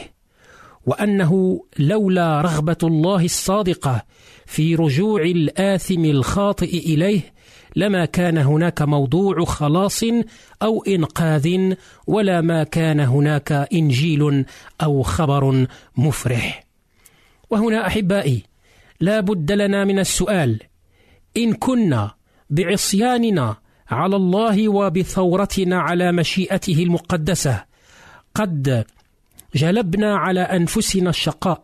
وأنه 0.86 1.60
لولا 1.78 2.40
رغبة 2.40 2.76
الله 2.82 3.24
الصادقة 3.24 4.02
في 4.46 4.74
رجوع 4.74 5.22
الآثم 5.22 6.04
الخاطئ 6.04 6.78
إليه 6.94 7.20
لما 7.76 8.04
كان 8.04 8.38
هناك 8.38 8.82
موضوع 8.82 9.44
خلاص 9.44 10.04
أو 10.62 10.82
إنقاذ 10.82 11.74
ولا 12.06 12.40
ما 12.40 12.64
كان 12.64 13.00
هناك 13.00 13.52
إنجيل 13.52 14.44
أو 14.82 15.02
خبر 15.02 15.66
مفرح. 15.96 16.64
وهنا 17.50 17.86
أحبائي 17.86 18.42
لا 19.00 19.20
بد 19.20 19.52
لنا 19.52 19.84
من 19.84 19.98
السؤال 19.98 20.69
إن 21.36 21.52
كنا 21.52 22.14
بعصياننا 22.50 23.56
على 23.90 24.16
الله 24.16 24.68
وبثورتنا 24.68 25.80
على 25.80 26.12
مشيئته 26.12 26.82
المقدسة 26.82 27.64
قد 28.34 28.84
جلبنا 29.54 30.16
على 30.16 30.40
أنفسنا 30.40 31.10
الشقاء 31.10 31.62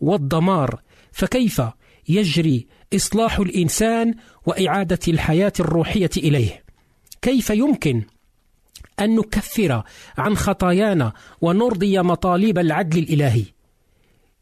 والدمار 0.00 0.80
فكيف 1.12 1.62
يجري 2.08 2.66
إصلاح 2.94 3.38
الإنسان 3.38 4.14
وإعادة 4.46 4.98
الحياة 5.08 5.52
الروحية 5.60 6.10
إليه؟ 6.16 6.64
كيف 7.22 7.50
يمكن 7.50 8.02
أن 9.00 9.16
نكفر 9.16 9.82
عن 10.18 10.36
خطايانا 10.36 11.12
ونرضي 11.40 11.98
مطالب 11.98 12.58
العدل 12.58 12.98
الإلهي؟ 12.98 13.44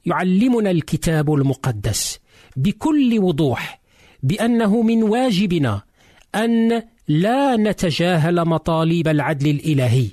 يعلمنا 0.07 0.71
الكتاب 0.71 1.35
المقدس 1.35 2.19
بكل 2.57 3.19
وضوح 3.19 3.84
بأنه 4.25 4.83
من 4.83 5.03
واجبنا 5.03 5.83
أن 6.35 6.83
لا 7.09 7.57
نتجاهل 7.57 8.45
مطالب 8.45 9.09
العدل 9.09 9.51
الإلهي. 9.51 10.09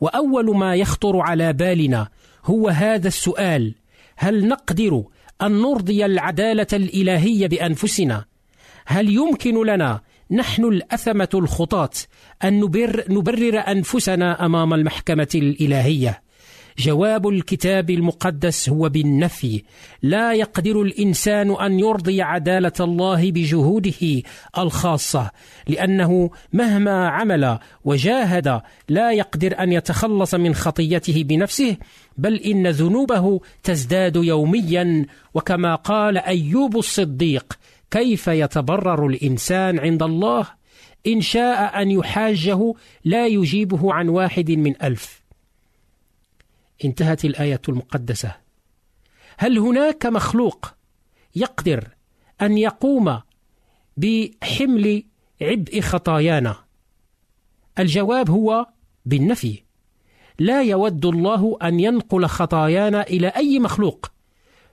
وأول 0.00 0.56
ما 0.56 0.74
يخطر 0.74 1.20
على 1.20 1.52
بالنا 1.52 2.08
هو 2.44 2.68
هذا 2.68 3.08
السؤال 3.08 3.74
هل 4.16 4.48
نقدر 4.48 5.04
أن 5.42 5.62
نرضي 5.62 6.04
العدالة 6.04 6.66
الإلهية 6.72 7.46
بأنفسنا؟ 7.46 8.24
هل 8.86 9.08
يمكن 9.08 9.66
لنا 9.66 10.00
نحن 10.30 10.64
الأثمة 10.64 11.28
الخطاة 11.34 11.90
أن 12.44 12.60
نبر 12.60 13.04
نبرر 13.08 13.58
أنفسنا 13.58 14.46
أمام 14.46 14.74
المحكمة 14.74 15.28
الإلهية؟ 15.34 16.22
جواب 16.78 17.28
الكتاب 17.28 17.90
المقدس 17.90 18.68
هو 18.68 18.88
بالنفي. 18.88 19.62
لا 20.02 20.32
يقدر 20.32 20.82
الإنسان 20.82 21.50
أن 21.50 21.78
يرضي 21.78 22.22
عدالة 22.22 22.72
الله 22.80 23.30
بجهوده 23.30 24.22
الخاصة 24.58 25.30
لأنه 25.68 26.30
مهما 26.52 27.08
عمل 27.08 27.58
وجاهد 27.84 28.60
لا 28.88 29.12
يقدر 29.12 29.62
أن 29.62 29.72
يتخلص 29.72 30.34
من 30.34 30.54
خطيته 30.54 31.24
بنفسه 31.24 31.76
بل 32.16 32.34
إن 32.34 32.66
ذنوبه 32.66 33.40
تزداد 33.62 34.16
يوميا. 34.16 35.06
وكما 35.34 35.74
قال 35.74 36.18
أيوب 36.18 36.76
الصديق 36.76 37.58
كيف 37.90 38.28
يتبرر 38.28 39.06
الإنسان 39.06 39.78
عند 39.78 40.02
الله؟ 40.02 40.46
إن 41.06 41.20
شاء 41.20 41.82
أن 41.82 41.90
يحاجه 41.90 42.74
لا 43.04 43.26
يجيبه 43.26 43.92
عن 43.92 44.08
واحد 44.08 44.50
من 44.50 44.82
ألف. 44.82 45.17
انتهت 46.84 47.24
الآية 47.24 47.60
المقدسة. 47.68 48.36
هل 49.38 49.58
هناك 49.58 50.06
مخلوق 50.06 50.74
يقدر 51.34 51.88
أن 52.42 52.58
يقوم 52.58 53.20
بحمل 53.96 55.02
عبء 55.42 55.80
خطايانا؟ 55.80 56.56
الجواب 57.78 58.30
هو 58.30 58.66
بالنفي. 59.04 59.62
لا 60.38 60.62
يود 60.62 61.06
الله 61.06 61.58
أن 61.62 61.80
ينقل 61.80 62.26
خطايانا 62.26 63.02
إلى 63.02 63.28
أي 63.28 63.58
مخلوق. 63.58 64.10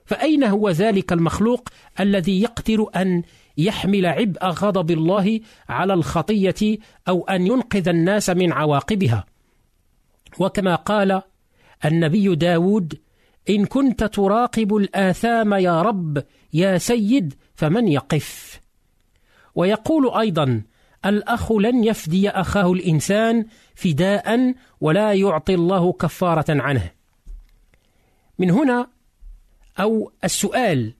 فأين 0.04 0.44
هو 0.44 0.70
ذلك 0.70 1.12
المخلوق 1.12 1.68
الذي 2.00 2.42
يقدر 2.42 2.86
أن 2.96 3.22
يحمل 3.58 4.06
عبء 4.06 4.46
غضب 4.46 4.90
الله 4.90 5.40
على 5.68 5.94
الخطية 5.94 6.78
أو 7.08 7.24
أن 7.24 7.46
ينقذ 7.46 7.88
الناس 7.88 8.30
من 8.30 8.52
عواقبها؟ 8.52 9.24
وكما 10.38 10.74
قال 10.74 11.22
النبي 11.84 12.34
داود 12.34 12.98
إن 13.50 13.64
كنت 13.66 14.04
تراقب 14.04 14.76
الآثام 14.76 15.54
يا 15.54 15.82
رب 15.82 16.24
يا 16.52 16.78
سيد 16.78 17.34
فمن 17.54 17.88
يقف؟ 17.88 18.60
ويقول 19.54 20.18
أيضا 20.18 20.62
الأخ 21.06 21.52
لن 21.52 21.84
يفدي 21.84 22.30
أخاه 22.30 22.72
الإنسان 22.72 23.46
فداء 23.74 24.54
ولا 24.80 25.12
يعطي 25.12 25.54
الله 25.54 25.92
كفارة 25.92 26.44
عنه. 26.48 26.90
من 28.38 28.50
هنا 28.50 28.86
أو 29.80 30.12
السؤال 30.24 30.94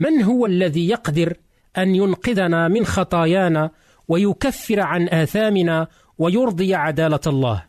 من 0.00 0.22
هو 0.22 0.46
الذي 0.46 0.88
يقدر 0.88 1.36
أن 1.78 1.94
ينقذنا 1.94 2.68
من 2.68 2.86
خطايانا 2.86 3.70
ويكفر 4.08 4.80
عن 4.80 5.08
آثامنا 5.08 5.88
ويرضي 6.18 6.74
عدالة 6.74 7.20
الله؟ 7.26 7.64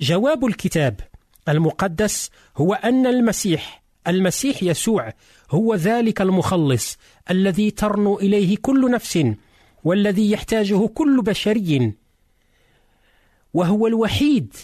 جواب 0.00 0.44
الكتاب 0.44 1.00
المقدس 1.48 2.30
هو 2.56 2.74
أن 2.74 3.06
المسيح 3.06 3.82
المسيح 4.06 4.62
يسوع 4.62 5.12
هو 5.50 5.74
ذلك 5.74 6.20
المخلص 6.20 6.98
الذي 7.30 7.70
ترنو 7.70 8.18
إليه 8.18 8.56
كل 8.62 8.90
نفس 8.90 9.26
والذي 9.84 10.30
يحتاجه 10.30 10.86
كل 10.86 11.22
بشري 11.22 11.92
وهو 13.54 13.86
الوحيد 13.86 14.54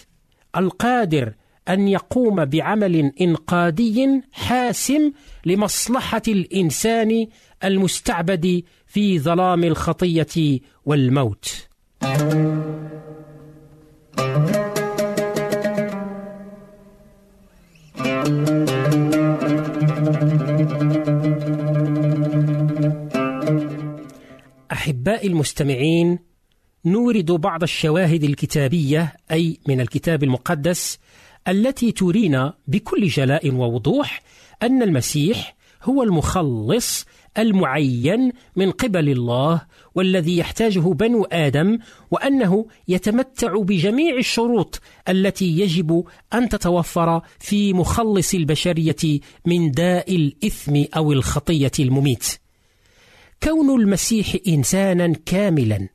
القادر 0.55 1.33
أن 1.69 1.87
يقوم 1.87 2.45
بعمل 2.45 3.11
إنقاذي 3.21 4.21
حاسم 4.31 5.11
لمصلحة 5.45 6.21
الإنسان 6.27 7.27
المستعبد 7.63 8.63
في 8.85 9.19
ظلام 9.19 9.63
الخطية 9.63 10.59
والموت. 10.85 11.67
أحبائي 24.71 25.27
المستمعين 25.27 26.19
نورد 26.85 27.31
بعض 27.31 27.63
الشواهد 27.63 28.23
الكتابية 28.23 29.13
أي 29.31 29.59
من 29.67 29.81
الكتاب 29.81 30.23
المقدس 30.23 30.99
التي 31.47 31.91
ترينا 31.91 32.53
بكل 32.67 33.07
جلاء 33.07 33.51
ووضوح 33.51 34.21
أن 34.63 34.83
المسيح 34.83 35.55
هو 35.83 36.03
المخلص 36.03 37.05
المعين 37.37 38.31
من 38.55 38.71
قبل 38.71 39.09
الله 39.09 39.61
والذي 39.95 40.37
يحتاجه 40.37 40.79
بنو 40.79 41.23
آدم 41.23 41.79
وأنه 42.11 42.65
يتمتع 42.87 43.53
بجميع 43.57 44.17
الشروط 44.17 44.81
التي 45.09 45.59
يجب 45.59 46.03
أن 46.33 46.49
تتوفر 46.49 47.21
في 47.39 47.73
مخلص 47.73 48.33
البشرية 48.33 49.19
من 49.45 49.71
داء 49.71 50.15
الإثم 50.15 50.83
أو 50.95 51.11
الخطية 51.11 51.71
المميت. 51.79 52.25
كون 53.43 53.81
المسيح 53.81 54.35
إنسانا 54.47 55.13
كاملا 55.25 55.87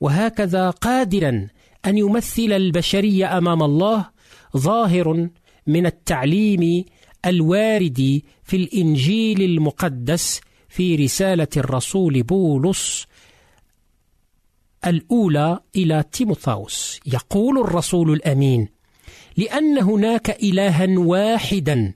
وهكذا 0.00 0.70
قادرا 0.70 1.48
أن 1.86 1.98
يمثل 1.98 2.52
البشرية 2.52 3.38
أمام 3.38 3.62
الله 3.62 4.10
ظاهر 4.56 5.28
من 5.66 5.86
التعليم 5.86 6.84
الوارد 7.28 8.22
في 8.44 8.56
الإنجيل 8.56 9.42
المقدس 9.42 10.40
في 10.68 10.96
رسالة 10.96 11.48
الرسول 11.56 12.22
بولس 12.22 13.06
الأولى 14.86 15.60
إلى 15.76 16.04
تيموثاوس. 16.12 17.00
يقول 17.06 17.58
الرسول 17.58 18.12
الأمين 18.12 18.68
لأن 19.36 19.78
هناك 19.78 20.30
إلها 20.42 20.98
واحدا 20.98 21.94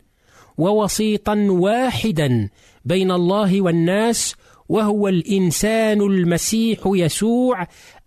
ووسيطا 0.59 1.35
واحدا 1.51 2.49
بين 2.85 3.11
الله 3.11 3.61
والناس 3.61 4.35
وهو 4.69 5.09
الإنسان 5.09 6.01
المسيح 6.01 6.79
يسوع 6.87 7.67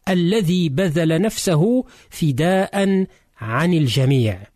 الذي 0.09 0.69
بذل 0.69 1.21
نفسه 1.21 1.86
فداء 2.09 3.05
عن 3.38 3.73
الجميع. 3.73 4.55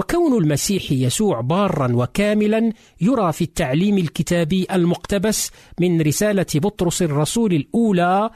وكون 0.00 0.42
المسيح 0.42 0.92
يسوع 0.92 1.40
بارا 1.40 1.92
وكاملا 1.92 2.72
يرى 3.00 3.32
في 3.32 3.44
التعليم 3.44 3.98
الكتابي 3.98 4.66
المقتبس 4.72 5.50
من 5.80 6.00
رسالة 6.00 6.46
بطرس 6.54 7.02
الرسول 7.02 7.54
الأولى 7.54 8.30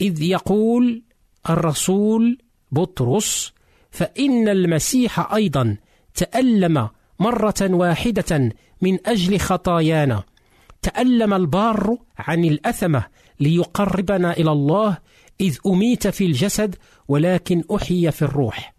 إذ 0.00 0.22
يقول 0.22 1.02
الرسول 1.50 2.38
بطرس 2.72 3.52
فإن 3.90 4.48
المسيح 4.48 5.32
أيضا 5.34 5.76
تألم 6.14 6.88
مرة 7.20 7.60
واحدة 7.60 8.50
من 8.82 8.98
أجل 9.06 9.38
خطايانا 9.38 10.22
تألم 10.82 11.34
البار 11.34 11.96
عن 12.18 12.44
الأثمة 12.44 13.04
ليقربنا 13.40 14.32
إلى 14.32 14.52
الله 14.52 14.98
إذ 15.40 15.58
أميت 15.66 16.06
في 16.06 16.26
الجسد 16.26 16.76
ولكن 17.08 17.64
أحيي 17.74 18.10
في 18.10 18.22
الروح 18.22 18.73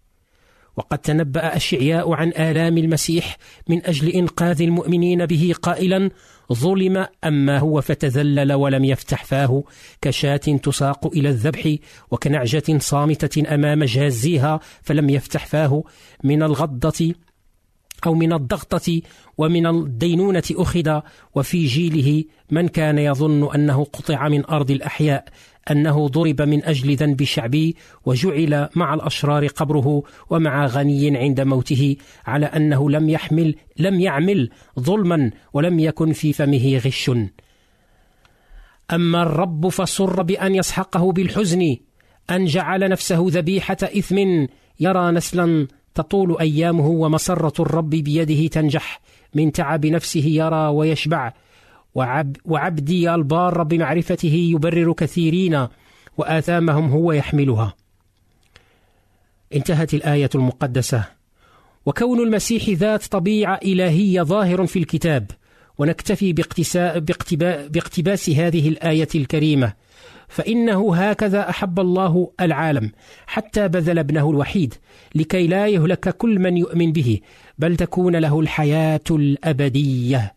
وقد 0.76 0.98
تنبأ 0.98 1.56
أشعياء 1.56 2.12
عن 2.12 2.28
آلام 2.28 2.78
المسيح 2.78 3.36
من 3.68 3.86
أجل 3.86 4.08
إنقاذ 4.08 4.62
المؤمنين 4.62 5.26
به 5.26 5.54
قائلا 5.62 6.10
ظلم 6.52 7.06
أما 7.24 7.58
هو 7.58 7.80
فتذلل 7.80 8.52
ولم 8.52 8.84
يفتح 8.84 9.24
فاه 9.24 9.64
كشاة 10.02 10.36
تساق 10.36 11.06
إلى 11.06 11.28
الذبح 11.28 11.76
وكنعجة 12.10 12.78
صامتة 12.78 13.54
أمام 13.54 13.84
جازيها 13.84 14.60
فلم 14.82 15.10
يفتح 15.10 15.46
فاه 15.46 15.84
من 16.24 16.42
الغضة 16.42 17.14
أو 18.06 18.14
من 18.14 18.32
الضغطة 18.32 19.00
ومن 19.38 19.66
الدينونة 19.66 20.42
أخذ 20.50 21.00
وفي 21.34 21.66
جيله 21.66 22.24
من 22.50 22.68
كان 22.68 22.98
يظن 22.98 23.54
أنه 23.54 23.84
قطع 23.84 24.28
من 24.28 24.46
أرض 24.46 24.70
الأحياء 24.70 25.24
أنه 25.70 26.08
ضرب 26.08 26.42
من 26.42 26.64
أجل 26.64 26.96
ذنب 26.96 27.22
شعبي 27.22 27.76
وجعل 28.04 28.68
مع 28.74 28.94
الأشرار 28.94 29.46
قبره 29.46 30.02
ومع 30.30 30.66
غني 30.66 31.18
عند 31.18 31.40
موته 31.40 31.96
على 32.26 32.46
أنه 32.46 32.90
لم 32.90 33.08
يحمل 33.08 33.54
لم 33.78 34.00
يعمل 34.00 34.50
ظلما 34.80 35.30
ولم 35.52 35.78
يكن 35.78 36.12
في 36.12 36.32
فمه 36.32 36.80
غش. 36.84 37.10
أما 38.92 39.22
الرب 39.22 39.68
فسر 39.68 40.22
بأن 40.22 40.54
يسحقه 40.54 41.12
بالحزن 41.12 41.76
أن 42.30 42.44
جعل 42.44 42.88
نفسه 42.88 43.26
ذبيحة 43.28 43.76
إثم 43.82 44.46
يرى 44.80 45.10
نسلا 45.10 45.68
تطول 45.96 46.36
أيامه 46.40 46.86
ومسرة 46.86 47.62
الرب 47.62 47.90
بيده 47.90 48.46
تنجح. 48.46 49.00
من 49.34 49.52
تعب 49.52 49.86
نفسه 49.86 50.24
يرى 50.24 50.66
ويشبع. 50.66 51.32
وعب 51.94 52.36
وعبدي 52.44 53.14
البار 53.14 53.62
بمعرفته 53.62 54.34
يبرر 54.54 54.92
كثيرين 54.92 55.66
وآثامهم 56.18 56.90
هو 56.90 57.12
يحملها. 57.12 57.74
انتهت 59.54 59.94
الآية 59.94 60.30
المقدسة. 60.34 61.04
وكون 61.86 62.20
المسيح 62.20 62.70
ذات 62.70 63.04
طبيعة 63.04 63.60
إلهية 63.64 64.22
ظاهر 64.22 64.66
في 64.66 64.78
الكتاب. 64.78 65.30
ونكتفي 65.78 66.32
باقتباس 67.68 68.30
هذه 68.30 68.68
الآية 68.68 69.08
الكريمة. 69.14 69.72
فإنه 70.28 70.94
هكذا 70.94 71.50
أحب 71.50 71.80
الله 71.80 72.30
العالم 72.40 72.92
حتى 73.26 73.68
بذل 73.68 73.98
ابنه 73.98 74.30
الوحيد 74.30 74.74
لكي 75.14 75.46
لا 75.46 75.66
يهلك 75.66 76.16
كل 76.16 76.38
من 76.38 76.56
يؤمن 76.56 76.92
به 76.92 77.20
بل 77.58 77.76
تكون 77.76 78.16
له 78.16 78.40
الحياة 78.40 79.00
الأبدية. 79.10 80.34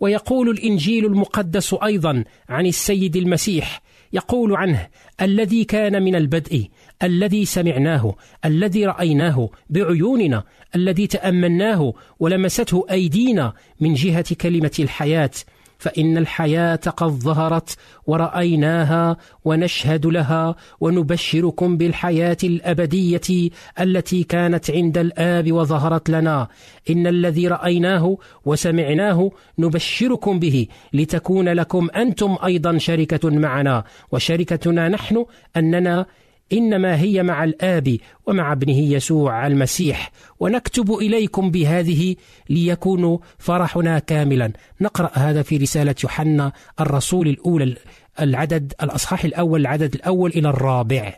ويقول 0.00 0.48
الإنجيل 0.48 1.06
المقدس 1.06 1.74
أيضا 1.84 2.24
عن 2.48 2.66
السيد 2.66 3.16
المسيح 3.16 3.82
يقول 4.12 4.56
عنه 4.56 4.88
الذي 5.20 5.64
كان 5.64 6.02
من 6.02 6.14
البدء 6.14 6.68
الذي 7.02 7.44
سمعناه 7.44 8.14
الذي 8.44 8.86
رأيناه 8.86 9.48
بعيوننا 9.70 10.44
الذي 10.74 11.06
تأمناه 11.06 11.92
ولمسته 12.20 12.86
أيدينا 12.90 13.52
من 13.80 13.94
جهة 13.94 14.34
كلمة 14.40 14.72
الحياة. 14.78 15.30
فإن 15.78 16.18
الحياة 16.18 16.76
قد 16.76 17.08
ظهرت 17.08 17.76
ورأيناها 18.06 19.16
ونشهد 19.44 20.06
لها 20.06 20.54
ونبشركم 20.80 21.76
بالحياة 21.76 22.36
الأبدية 22.44 23.50
التي 23.80 24.24
كانت 24.24 24.70
عند 24.70 24.98
الآب 24.98 25.52
وظهرت 25.52 26.10
لنا. 26.10 26.48
إن 26.90 27.06
الذي 27.06 27.48
رأيناه 27.48 28.18
وسمعناه 28.44 29.30
نبشركم 29.58 30.38
به 30.38 30.66
لتكون 30.92 31.48
لكم 31.48 31.88
أنتم 31.96 32.36
أيضا 32.44 32.78
شركة 32.78 33.30
معنا. 33.30 33.84
وشركتنا 34.12 34.88
نحن 34.88 35.24
أننا 35.56 36.06
إنما 36.52 37.00
هي 37.00 37.22
مع 37.22 37.44
الآب 37.44 37.96
ومع 38.26 38.52
ابنه 38.52 38.78
يسوع 38.78 39.46
المسيح 39.46 40.12
ونكتب 40.40 40.92
إليكم 40.92 41.50
بهذه 41.50 42.16
ليكون 42.50 43.18
فرحنا 43.38 43.98
كاملا. 43.98 44.52
نقرأ 44.80 45.10
هذا 45.14 45.42
في 45.42 45.56
رسالة 45.56 45.94
يوحنا 46.04 46.52
الرسول 46.80 47.28
الأولى 47.28 47.76
العدد 48.20 48.72
الأصحاح 48.82 49.24
الأول 49.24 49.60
العدد 49.60 49.94
الأول 49.94 50.30
إلى 50.30 50.48
الرابع. 50.48 51.14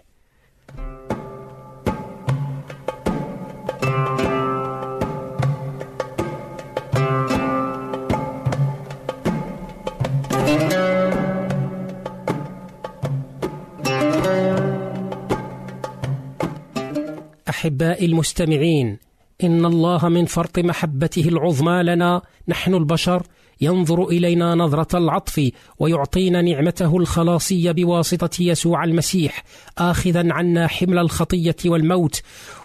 أحبائي 17.60 18.06
المستمعين 18.06 18.98
إن 19.44 19.64
الله 19.64 20.08
من 20.08 20.24
فرط 20.24 20.58
محبته 20.58 21.28
العظمى 21.28 21.82
لنا 21.82 22.22
نحن 22.48 22.74
البشر 22.74 23.22
ينظر 23.60 24.08
إلينا 24.08 24.54
نظرة 24.54 24.98
العطف 24.98 25.50
ويعطينا 25.78 26.42
نعمته 26.42 26.96
الخلاصية 26.96 27.72
بواسطة 27.72 28.42
يسوع 28.42 28.84
المسيح 28.84 29.44
اخذا 29.78 30.32
عنا 30.32 30.66
حمل 30.66 30.98
الخطية 30.98 31.56
والموت 31.66 32.22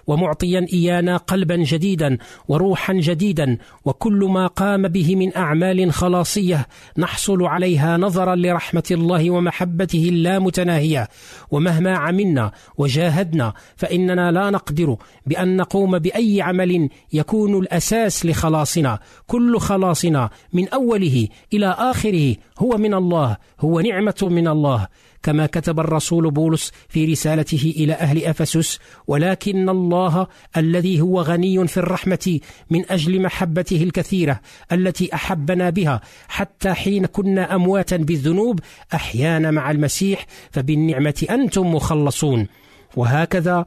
ومعطيا 0.08 0.68
إيانا 0.74 1.18
قلبا 1.18 1.56
جديدا 1.56 2.18
وروحا 2.47 2.93
جديدا 2.93 3.58
وكل 3.86 4.28
ما 4.32 4.47
قام 4.47 4.88
به 4.88 5.16
من 5.16 5.38
أعمال 5.38 5.93
خلاصية 5.93 6.68
نحصل 6.97 7.43
عليها 7.43 7.97
نظرا 7.97 8.36
لرحمة 8.36 8.84
الله 8.91 9.32
ومحبته 9.32 10.10
اللامتناهية. 10.10 11.08
ومهما 11.51 11.97
عملنا 11.97 12.51
وجاهدنا 12.78 13.53
فإننا 13.76 14.32
لا 14.32 14.49
نقدر 14.49 14.95
بأن 15.26 15.58
نقوم 15.58 15.99
بأي 15.99 16.41
عمل 16.41 16.89
يكون 17.14 17.60
الأساس 17.60 18.26
لخلاصنا. 18.26 18.99
كل 19.28 19.60
خلاصنا 19.60 20.30
من 20.53 20.70
أوله 20.70 21.28
إلى 21.53 21.68
آخره 21.80 22.36
هو 22.60 22.78
من 22.78 22.93
الله 22.93 23.38
هو 23.60 23.80
نعمة 23.80 24.16
من 24.22 24.47
الله. 24.47 24.88
كما 25.24 25.45
كتب 25.45 25.80
الرسول 25.80 26.32
بولس 26.32 26.72
في 26.89 27.05
رسالته 27.05 27.74
إلى 27.78 27.93
أهل 27.93 28.24
أفسس 28.24 28.80
ولكن 29.07 29.70
الله 29.70 30.28
الذي 30.57 31.01
هو 31.01 31.22
غني 31.22 31.68
في 31.68 31.78
الرحمة 31.78 32.39
من 32.70 32.91
أجل 32.91 33.22
محبته 33.22 33.84
الكثيرة 33.84 34.39
التي 34.72 35.13
أحبنا 35.13 35.70
بها 35.70 36.01
حتى 36.28 36.74
حين 36.74 37.05
كنا 37.05 37.55
أمواتا 37.55 37.97
بالذنوب 37.97 38.59
أحيانا 38.93 39.51
مع 39.51 39.72
المسيح 39.72 40.26
فبالنعمة 40.51 41.26
أنتم 41.30 41.76
مخلصون. 41.76 42.47
وهكذا 42.95 43.66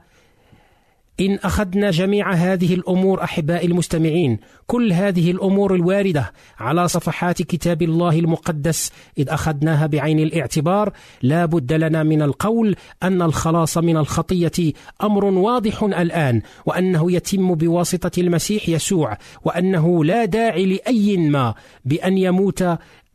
إن 1.20 1.34
أخذنا 1.34 1.90
جميع 1.90 2.32
هذه 2.32 2.74
الأمور 2.74 3.22
أحباء 3.24 3.66
المستمعين 3.66 4.38
كل 4.66 4.92
هذه 4.92 5.30
الأمور 5.30 5.74
الواردة 5.74 6.32
على 6.58 6.88
صفحات 6.88 7.42
كتاب 7.42 7.82
الله 7.82 8.18
المقدس 8.18 8.92
إذ 9.18 9.28
أخذناها 9.28 9.86
بعين 9.86 10.18
الاعتبار 10.18 10.92
لا 11.22 11.44
بد 11.44 11.72
لنا 11.72 12.02
من 12.02 12.22
القول 12.22 12.76
أن 13.02 13.22
الخلاص 13.22 13.78
من 13.78 13.96
الخطية 13.96 14.72
أمر 15.02 15.24
واضح 15.24 15.82
الآن 15.82 16.42
وأنه 16.66 17.12
يتم 17.12 17.54
بواسطة 17.54 18.20
المسيح 18.20 18.68
يسوع 18.68 19.18
وأنه 19.44 20.04
لا 20.04 20.24
داعي 20.24 20.66
لأي 20.66 21.16
ما 21.16 21.54
بأن 21.84 22.18
يموت 22.18 22.64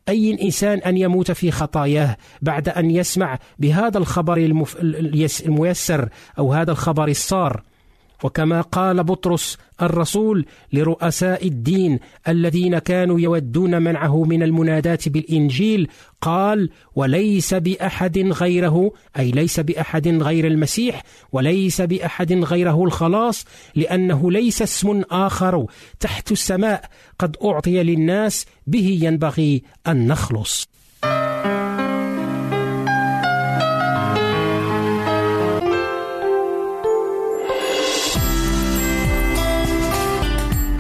أي 0.10 0.38
إنسان 0.42 0.78
أن 0.78 0.98
يموت 0.98 1.32
في 1.32 1.52
خطاياه 1.52 2.18
بعد 2.42 2.70
أن 2.70 2.92
يسمع 2.92 3.40
بهذا 3.60 3.98
الخبر 3.98 4.38
المف... 4.38 4.78
الميسر 5.46 6.10
أو 6.40 6.54
هذا 6.54 6.72
الخبر 6.72 7.08
الصار. 7.08 7.64
وكما 8.24 8.62
قال 8.62 9.04
بطرس 9.04 9.58
الرسول 9.82 10.46
لرؤساء 10.74 11.48
الدين 11.48 12.00
الذين 12.28 12.80
كانوا 12.80 13.20
يودون 13.20 13.82
منعه 13.82 14.24
من 14.24 14.44
المنادات 14.44 15.10
بالإنجيل 15.10 15.88
قال 16.22 16.70
وليس 16.96 17.54
بأحد 17.54 18.18
غيره 18.18 18.92
أي 19.20 19.32
ليس 19.32 19.60
بأحد 19.60 20.08
غير 20.08 20.48
المسيح 20.48 21.04
وليس 21.32 21.82
بأحد 21.82 22.34
غيره 22.34 22.84
الخلاص 22.84 23.46
لأنه 23.76 24.32
ليس 24.32 24.62
اسم 24.62 25.02
آخر 25.12 25.66
تحت 26.00 26.32
السماء 26.32 26.90
قد 27.20 27.38
أعطي 27.44 27.84
للناس 27.84 28.46
به 28.68 29.00
ينبغي 29.02 29.64
أن 29.88 30.08
نخلص. 30.08 30.73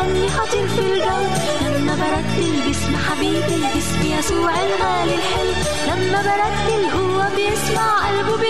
كأني 0.00 0.28
خطير 0.28 0.68
في 0.68 0.78
الجو. 0.78 1.20
لما 1.66 1.94
برتل 1.94 2.60
باسم 2.66 2.96
حبيبي 2.96 3.60
باسم 3.74 4.02
يسوع 4.18 4.50
الغالي 4.50 5.14
الحلو 5.14 5.52
لما 5.88 6.22
برتل 6.22 6.84
هو 6.98 7.28
بيسمع 7.36 8.08
قلبه 8.08 8.36
بيفرح 8.36 8.49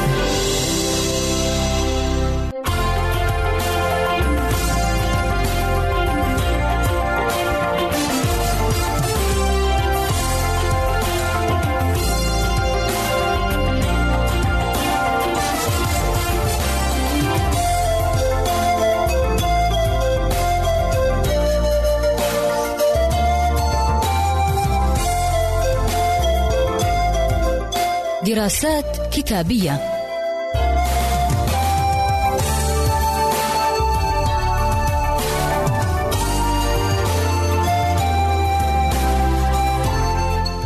دراسات 28.41 29.15
كتابية. 29.15 29.79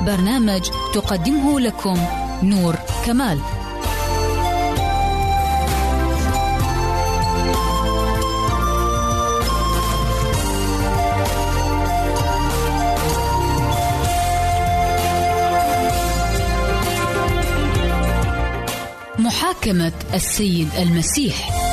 برنامج 0.05 0.69
تقدمه 0.93 1.59
لكم 1.59 1.97
نور 2.43 2.75
كمال. 3.05 3.39
محاكمة 19.25 19.93
السيد 20.13 20.69
المسيح. 20.77 21.65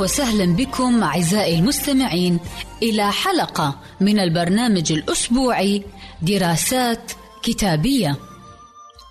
وسهلا 0.00 0.56
بكم 0.56 1.02
أعزائي 1.02 1.58
المستمعين 1.58 2.40
إلى 2.82 3.12
حلقة 3.12 3.78
من 4.00 4.20
البرنامج 4.20 4.92
الأسبوعي 4.92 5.82
دراسات 6.22 7.12
كتابية. 7.42 8.16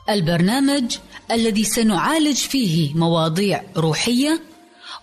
البرنامج 0.10 0.98
الذي 1.32 1.64
سنعالج 1.64 2.36
فيه 2.38 2.94
مواضيع 2.96 3.64
روحية 3.78 4.42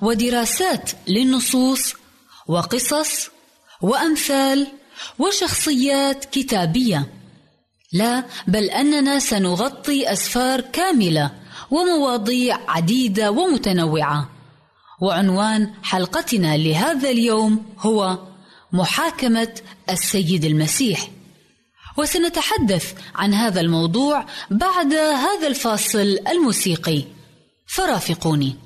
ودراسات 0.02 0.90
للنصوص 1.08 1.94
وقصص 2.46 3.30
وأمثال 3.80 4.66
وشخصيات 5.18 6.24
كتابية. 6.24 7.06
لا 7.92 8.24
بل 8.46 8.64
أننا 8.64 9.18
سنغطي 9.18 10.12
أسفار 10.12 10.60
كاملة 10.60 11.30
ومواضيع 11.70 12.58
عديدة 12.68 13.30
ومتنوعة. 13.30 14.30
وعنوان 15.00 15.70
حلقتنا 15.82 16.56
لهذا 16.56 17.10
اليوم 17.10 17.64
هو 17.78 18.18
محاكمة 18.72 19.54
السيد 19.90 20.44
المسيح. 20.44 21.10
وسنتحدث 21.96 22.94
عن 23.14 23.34
هذا 23.34 23.60
الموضوع 23.60 24.26
بعد 24.50 24.94
هذا 24.94 25.46
الفاصل 25.46 26.18
الموسيقي. 26.28 27.04
فرافقوني. 27.66 28.65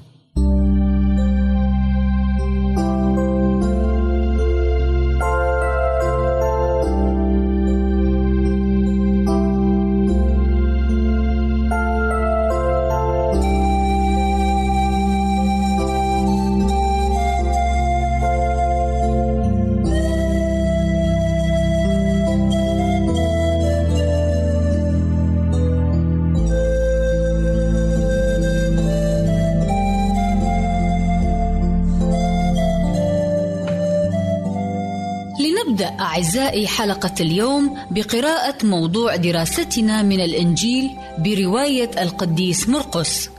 لنبدا 35.81 36.01
أعزائي 36.01 36.68
حلقة 36.68 37.14
اليوم 37.20 37.78
بقراءة 37.91 38.66
موضوع 38.66 39.16
دراستنا 39.16 40.03
من 40.03 40.20
الإنجيل 40.20 40.91
برواية 41.18 41.91
القديس 42.03 42.68
مرقس. 42.68 43.31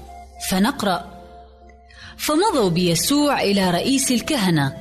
فنقرأ. 0.49 1.05
فمضوا 2.17 2.69
بيسوع 2.69 3.41
إلى 3.41 3.71
رئيس 3.71 4.11
الكهنة. 4.11 4.73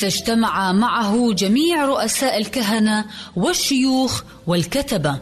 فاجتمع 0.00 0.72
معه 0.72 1.32
جميع 1.32 1.84
رؤساء 1.84 2.38
الكهنة 2.38 3.04
والشيوخ 3.36 4.22
والكتبة. 4.46 5.18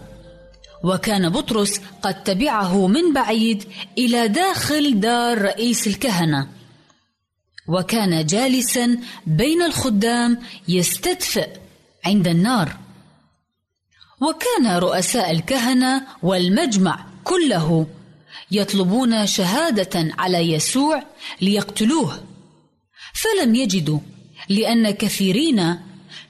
وكان 0.84 1.28
بطرس 1.28 1.80
قد 2.02 2.22
تبعه 2.22 2.86
من 2.86 3.12
بعيد 3.12 3.64
إلى 3.98 4.28
داخل 4.28 5.00
دار 5.00 5.42
رئيس 5.42 5.86
الكهنة. 5.86 6.59
وكان 7.68 8.26
جالسا 8.26 8.98
بين 9.26 9.62
الخدام 9.62 10.38
يستدفئ 10.68 11.48
عند 12.04 12.28
النار. 12.28 12.76
وكان 14.20 14.78
رؤساء 14.78 15.30
الكهنة 15.30 16.06
والمجمع 16.22 17.06
كله 17.24 17.86
يطلبون 18.50 19.26
شهادة 19.26 20.14
على 20.18 20.52
يسوع 20.52 21.02
ليقتلوه. 21.40 22.24
فلم 23.14 23.54
يجدوا 23.54 23.98
لأن 24.48 24.90
كثيرين 24.90 25.78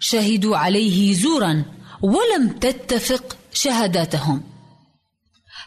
شهدوا 0.01 0.57
عليه 0.57 1.15
زورا 1.15 1.65
ولم 2.03 2.49
تتفق 2.49 3.37
شهاداتهم. 3.53 4.43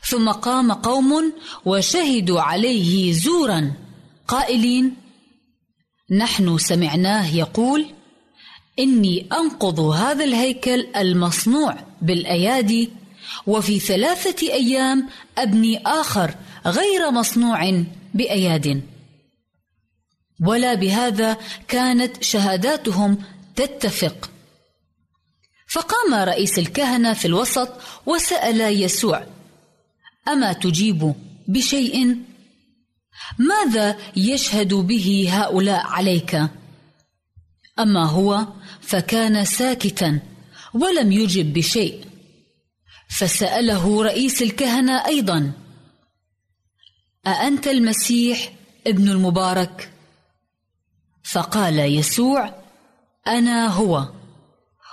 ثم 0.09 0.31
قام 0.31 0.71
قوم 0.71 1.33
وشهدوا 1.65 2.41
عليه 2.41 3.13
زورا 3.13 3.73
قائلين 4.27 5.02
نحن 6.11 6.57
سمعناه 6.57 7.35
يقول 7.35 7.85
إني 8.79 9.27
أنقض 9.33 9.79
هذا 9.79 10.23
الهيكل 10.23 10.87
المصنوع 10.95 11.77
بالأيادي 12.01 12.89
وفي 13.47 13.79
ثلاثة 13.79 14.53
أيام 14.53 15.09
أبني 15.37 15.77
آخر 15.85 16.35
غير 16.65 17.11
مصنوع 17.11 17.83
بأياد. 18.13 18.81
ولا 20.45 20.73
بهذا 20.73 21.37
كانت 21.67 22.23
شهاداتهم 22.23 23.17
تتفق. 23.55 24.29
فقام 25.67 26.13
رئيس 26.13 26.59
الكهنة 26.59 27.13
في 27.13 27.25
الوسط 27.25 27.69
وسأل 28.05 28.61
يسوع 28.61 29.23
أما 30.27 30.53
تجيب 30.53 31.13
بشيء؟ 31.47 32.17
ماذا 33.37 33.97
يشهد 34.15 34.73
به 34.73 35.29
هؤلاء 35.31 35.87
عليك؟ 35.87 36.41
أما 37.79 38.05
هو 38.05 38.47
فكان 38.81 39.45
ساكتا 39.45 40.19
ولم 40.73 41.11
يجب 41.11 41.53
بشيء. 41.53 42.05
فسأله 43.09 44.03
رئيس 44.03 44.41
الكهنة 44.41 45.05
أيضا 45.05 45.51
أأنت 47.27 47.67
المسيح 47.67 48.53
ابن 48.87 49.09
المبارك؟ 49.09 49.89
فقال 51.23 51.79
يسوع 51.79 52.55
أنا 53.27 53.67
هو. 53.67 54.09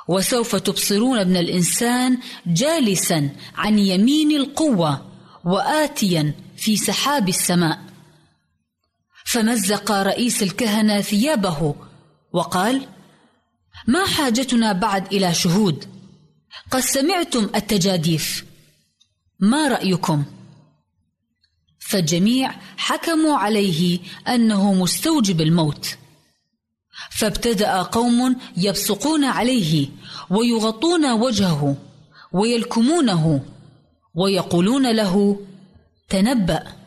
وسوف 0.09 0.57
تبصرون 0.57 1.19
ابن 1.19 1.37
الإنسان 1.37 2.19
جالسا 2.47 3.31
عن 3.55 3.79
يمين 3.79 4.37
القوة 4.37 5.07
وآتيا 5.45 6.35
في 6.57 6.77
سحاب 6.77 7.29
السماء. 7.29 7.90
فمزق 9.33 9.93
رئيس 9.93 10.43
الكهنة 10.43 11.01
ثيابه 11.01 11.75
وقال 12.33 12.87
ما 13.87 14.07
حاجتنا 14.07 14.73
بعد 14.73 15.13
إلى 15.13 15.35
شهود؟ 15.35 15.85
قد 16.71 16.81
سمعتم 16.81 17.51
التجاديف. 17.55 18.45
ما 19.41 19.69
رأيكم? 19.69 20.25
فالجميع 21.79 22.55
حكموا 22.77 23.37
عليه 23.37 23.99
أنه 24.29 24.75
مستوجب 24.75 25.41
الموت. 25.41 25.97
فابتدأ 27.11 27.83
قوم 27.83 28.37
يبصقون 28.57 29.25
عليه 29.25 29.89
ويغطون 30.31 31.13
وجهه 31.13 31.77
ويلكمونه 32.33 33.45
ويقولون 34.15 34.91
له 34.97 35.41
تنبأ. 36.09 36.80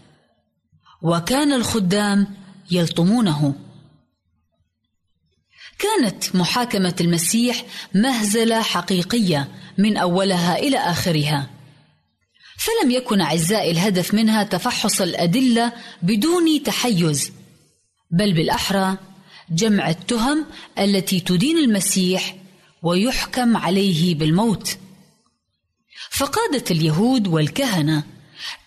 وكان 1.03 1.53
الخدام 1.53 2.27
يلطمونه. 2.71 3.55
كانت 5.79 6.35
محاكمة 6.35 6.95
المسيح 7.01 7.65
مهزلة 7.93 8.61
حقيقية 8.61 9.47
من 9.77 9.97
أولها 9.97 10.59
إلى 10.59 10.77
آخرها. 10.77 11.49
فلم 12.57 12.91
يكن 12.91 13.21
أعزائي 13.21 13.71
الهدف 13.71 14.13
منها 14.13 14.43
تفحص 14.43 15.01
الأدلة 15.01 15.73
بدون 16.01 16.63
تحيز 16.63 17.31
بل 18.11 18.33
بالأحرى 18.33 18.97
جمع 19.51 19.89
التهم 19.89 20.45
التي 20.79 21.19
تدين 21.19 21.57
المسيح 21.57 22.35
ويحكم 22.83 23.57
عليه 23.57 24.15
بالموت. 24.15 24.77
فقادة 26.11 26.63
اليهود 26.71 27.27
والكهنة 27.27 28.03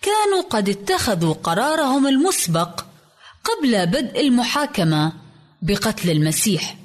كانوا 0.03 0.43
قد 0.51 0.69
اتخذوا 0.69 1.35
قرارهم 1.35 2.07
المسبق 2.07 2.85
قبل 3.45 3.87
بدء 3.87 4.21
المحاكمة 4.21 5.13
بقتل 5.63 6.11
المسيح. 6.11 6.77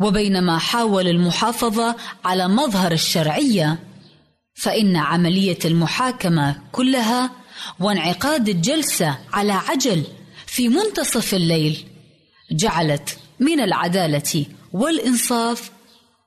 وبينما 0.00 0.58
حاول 0.58 1.08
المحافظة 1.08 1.96
على 2.24 2.48
مظهر 2.48 2.92
الشرعية 2.92 3.78
فإن 4.54 4.96
عملية 4.96 5.58
المحاكمة 5.64 6.60
كلها 6.72 7.30
وانعقاد 7.80 8.48
الجلسة 8.48 9.18
على 9.32 9.52
عجل 9.52 10.04
في 10.46 10.68
منتصف 10.68 11.34
الليل 11.34 11.86
جعلت 12.52 13.18
من 13.40 13.60
العدالة 13.60 14.46
والإنصاف 14.72 15.70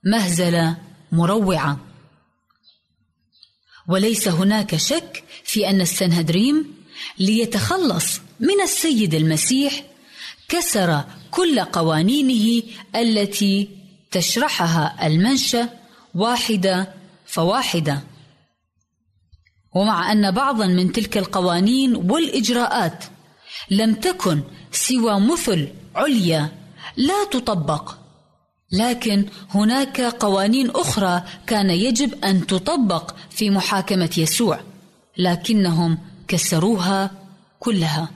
مهزلة 0.05 0.77
مروعة. 1.11 1.92
وليس 3.87 4.27
هناك 4.27 4.75
شك 4.75 5.23
في 5.43 5.69
أن 5.69 5.81
السنهدريم 5.81 6.73
ليتخلص 7.19 8.21
من 8.39 8.61
السيد 8.63 9.13
المسيح 9.13 9.83
كسر 10.49 11.03
كل 11.31 11.59
قوانينه 11.59 12.63
التي 12.95 13.69
تشرحها 14.11 15.07
المنشأ 15.07 15.69
واحدة 16.15 16.93
فواحدة. 17.25 18.03
ومع 19.75 20.11
أن 20.11 20.31
بعضا 20.31 20.67
من 20.67 20.91
تلك 20.91 21.17
القوانين 21.17 21.95
والإجراءات 21.95 23.03
لم 23.71 23.95
تكن 23.95 24.41
سوى 24.71 25.19
مثل 25.19 25.67
عليا 25.95 26.51
لا 26.97 27.23
تطبق. 27.31 28.02
لكن 28.73 29.25
هناك 29.49 30.01
قوانين 30.01 30.69
أخرى 30.69 31.23
كان 31.47 31.69
يجب 31.69 32.25
أن 32.25 32.47
تطبق 32.47 33.15
في 33.29 33.49
محاكمة 33.49 34.09
يسوع 34.17 34.59
لكنهم 35.17 35.97
كسروها 36.27 37.11
كلها. 37.59 38.09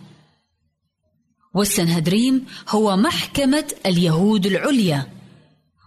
والسنهدريم 1.54 2.46
هو 2.70 2.98
محكمة 2.98 3.66
اليهود 3.86 4.46
العليا 4.46 5.08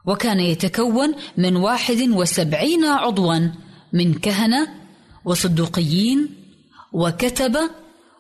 وكان 0.07 0.41
يتكون 0.41 1.15
من 1.37 1.57
واحد 1.57 2.01
وسبعين 2.01 2.85
عضوا 2.85 3.49
من 3.93 4.15
كهنة 4.15 4.69
وصدوقيين 5.25 6.29
وكتبة 6.93 7.71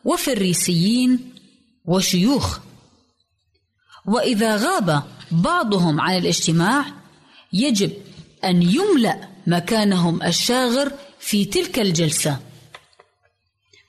وفريسيين 0.05 1.32
وشيوخ. 1.84 2.59
وإذا 4.07 4.57
غاب 4.57 5.03
بعضهم 5.31 6.01
عن 6.01 6.16
الاجتماع 6.16 6.85
يجب 7.53 7.93
أن 8.45 8.62
يملأ 8.62 9.28
مكانهم 9.47 10.22
الشاغر 10.22 10.93
في 11.20 11.45
تلك 11.45 11.78
الجلسة. 11.78 12.39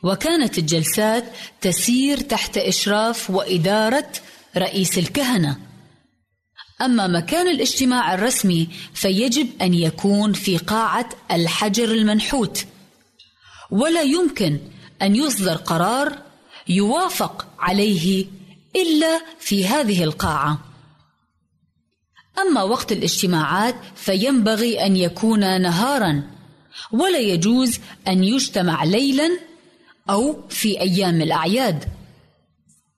وكانت 0.04 0.58
الجلسات 0.58 1.24
تسير 1.62 2.20
تحت 2.20 2.58
إشراف 2.58 3.30
وإدارة 3.30 4.12
رئيس 4.58 4.98
الكهنة. 4.98 5.58
أما 6.82 7.08
مكان 7.08 7.48
الاجتماع 7.48 8.14
الرسمي 8.14 8.68
فيجب 8.94 9.48
أن 9.62 9.74
يكون 9.74 10.34
في 10.34 10.58
قاعة 10.58 11.10
الحجر 11.32 11.92
المنحوت. 11.92 12.66
ولا 13.72 14.02
يمكن 14.02 14.60
أن 15.02 15.16
يصدر 15.16 15.56
قرار 15.56 16.18
يوافق 16.68 17.48
عليه 17.60 18.26
إلا 18.76 19.22
في 19.40 19.68
هذه 19.68 20.04
القاعة. 20.04 20.71
أما 22.40 22.64
وقت 22.64 22.92
الاجتماعات 22.92 23.76
فينبغي 23.96 24.86
أن 24.86 24.96
يكون 24.96 25.62
نهارا 25.62 26.24
ولا 26.92 27.20
يجوز 27.20 27.80
أن 28.08 28.24
يجتمع 28.24 28.84
ليلا 28.84 29.30
أو 30.10 30.48
في 30.50 30.82
أيام 30.82 31.22
الأعياد. 31.22 31.86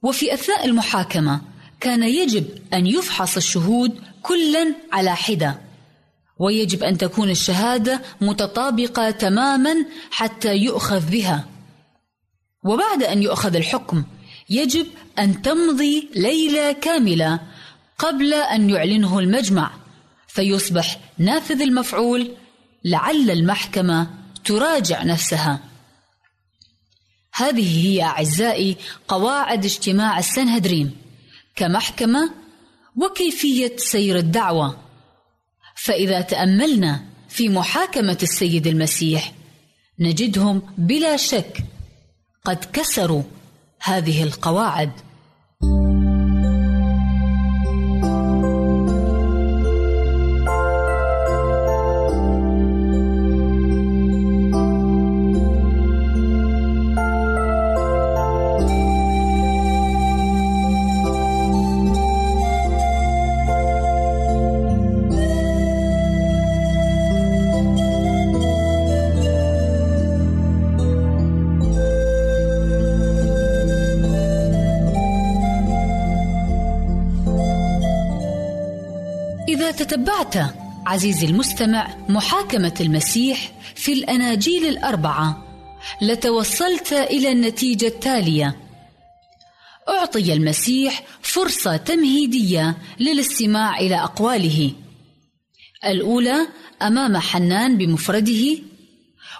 وفي 0.03 0.33
أثناء 0.33 0.65
المحاكمة 0.65 1.41
كان 1.79 2.03
يجب 2.03 2.45
أن 2.73 2.87
يفحص 2.87 3.35
الشهود 3.37 3.99
كلا 4.21 4.75
على 4.91 5.15
حدة 5.15 5.61
ويجب 6.39 6.83
أن 6.83 6.97
تكون 6.97 7.29
الشهادة 7.29 8.01
متطابقة 8.21 9.11
تماما 9.11 9.85
حتى 10.11 10.55
يؤخذ 10.55 11.09
بها. 11.09 11.45
وبعد 12.65 13.03
أن 13.03 13.23
يؤخذ 13.23 13.55
الحكم 13.55 14.03
يجب 14.49 14.87
أن 15.19 15.41
تمضي 15.41 16.09
ليلة 16.15 16.71
كاملة 16.71 17.39
قبل 17.97 18.33
أن 18.33 18.69
يعلنه 18.69 19.19
المجمع 19.19 19.71
فيصبح 20.27 20.99
نافذ 21.17 21.61
المفعول 21.61 22.31
لعل 22.85 23.31
المحكمة 23.31 24.07
تراجع 24.45 25.03
نفسها. 25.03 25.59
هذه 27.33 27.87
هي 27.87 28.03
أعزائي 28.03 28.77
قواعد 29.07 29.65
اجتماع 29.65 30.19
السنهدريم 30.19 30.97
كمحكمة 31.55 32.33
وكيفية 32.95 33.77
سير 33.77 34.17
الدعوة. 34.17 34.77
فإذا 35.75 36.21
تأملنا 36.21 37.03
في 37.29 37.49
محاكمة 37.49 38.17
السيد 38.23 38.67
المسيح 38.67 39.31
نجدهم 39.99 40.61
بلا 40.77 41.17
شك 41.17 41.57
قد 42.45 42.65
كسروا 42.73 43.23
هذه 43.81 44.23
القواعد. 44.23 44.91
عزيزي 80.93 81.25
المستمع 81.25 81.95
محاكمة 82.09 82.73
المسيح 82.81 83.51
في 83.75 83.93
الأناجيل 83.93 84.65
الأربعة. 84.65 85.43
لتوصلت 86.01 86.93
إلى 86.93 87.31
النتيجة 87.31 87.87
التالية. 87.87 88.57
أعطي 89.89 90.33
المسيح 90.33 91.03
فرصة 91.21 91.77
تمهيدية 91.77 92.77
للاستماع 92.99 93.79
إلى 93.79 93.95
أقواله. 93.95 94.71
الأولى 95.85 96.47
أمام 96.81 97.17
حنان 97.17 97.77
بمفرده 97.77 98.57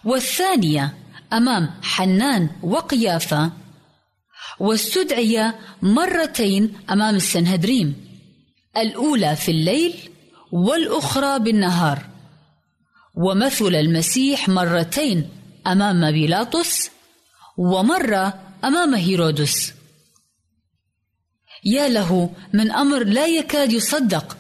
والثانية 0.03 0.93
أمام 1.33 1.69
حنان 1.81 2.49
وقيافة 2.63 3.51
واستدعي 4.59 5.53
مرتين 5.81 6.73
أمام 6.89 7.15
السنهدريم. 7.15 7.95
الأولى 8.77 9.35
في 9.35 9.51
الليل 9.51 9.93
والأخرى 10.53 11.39
بالنهار. 11.39 12.09
ومثل 13.15 13.75
المسيح 13.75 14.49
مرتين 14.49 15.29
أمام 15.67 16.11
بيلاطس 16.11 16.91
ومرة 17.57 18.39
أمام 18.63 18.95
هيرودس. 18.95 19.73
يا 21.65 21.87
له 21.87 22.29
من 22.53 22.71
أمر 22.71 23.03
لا 23.03 23.25
يكاد 23.25 23.73
يصدق 23.73 24.37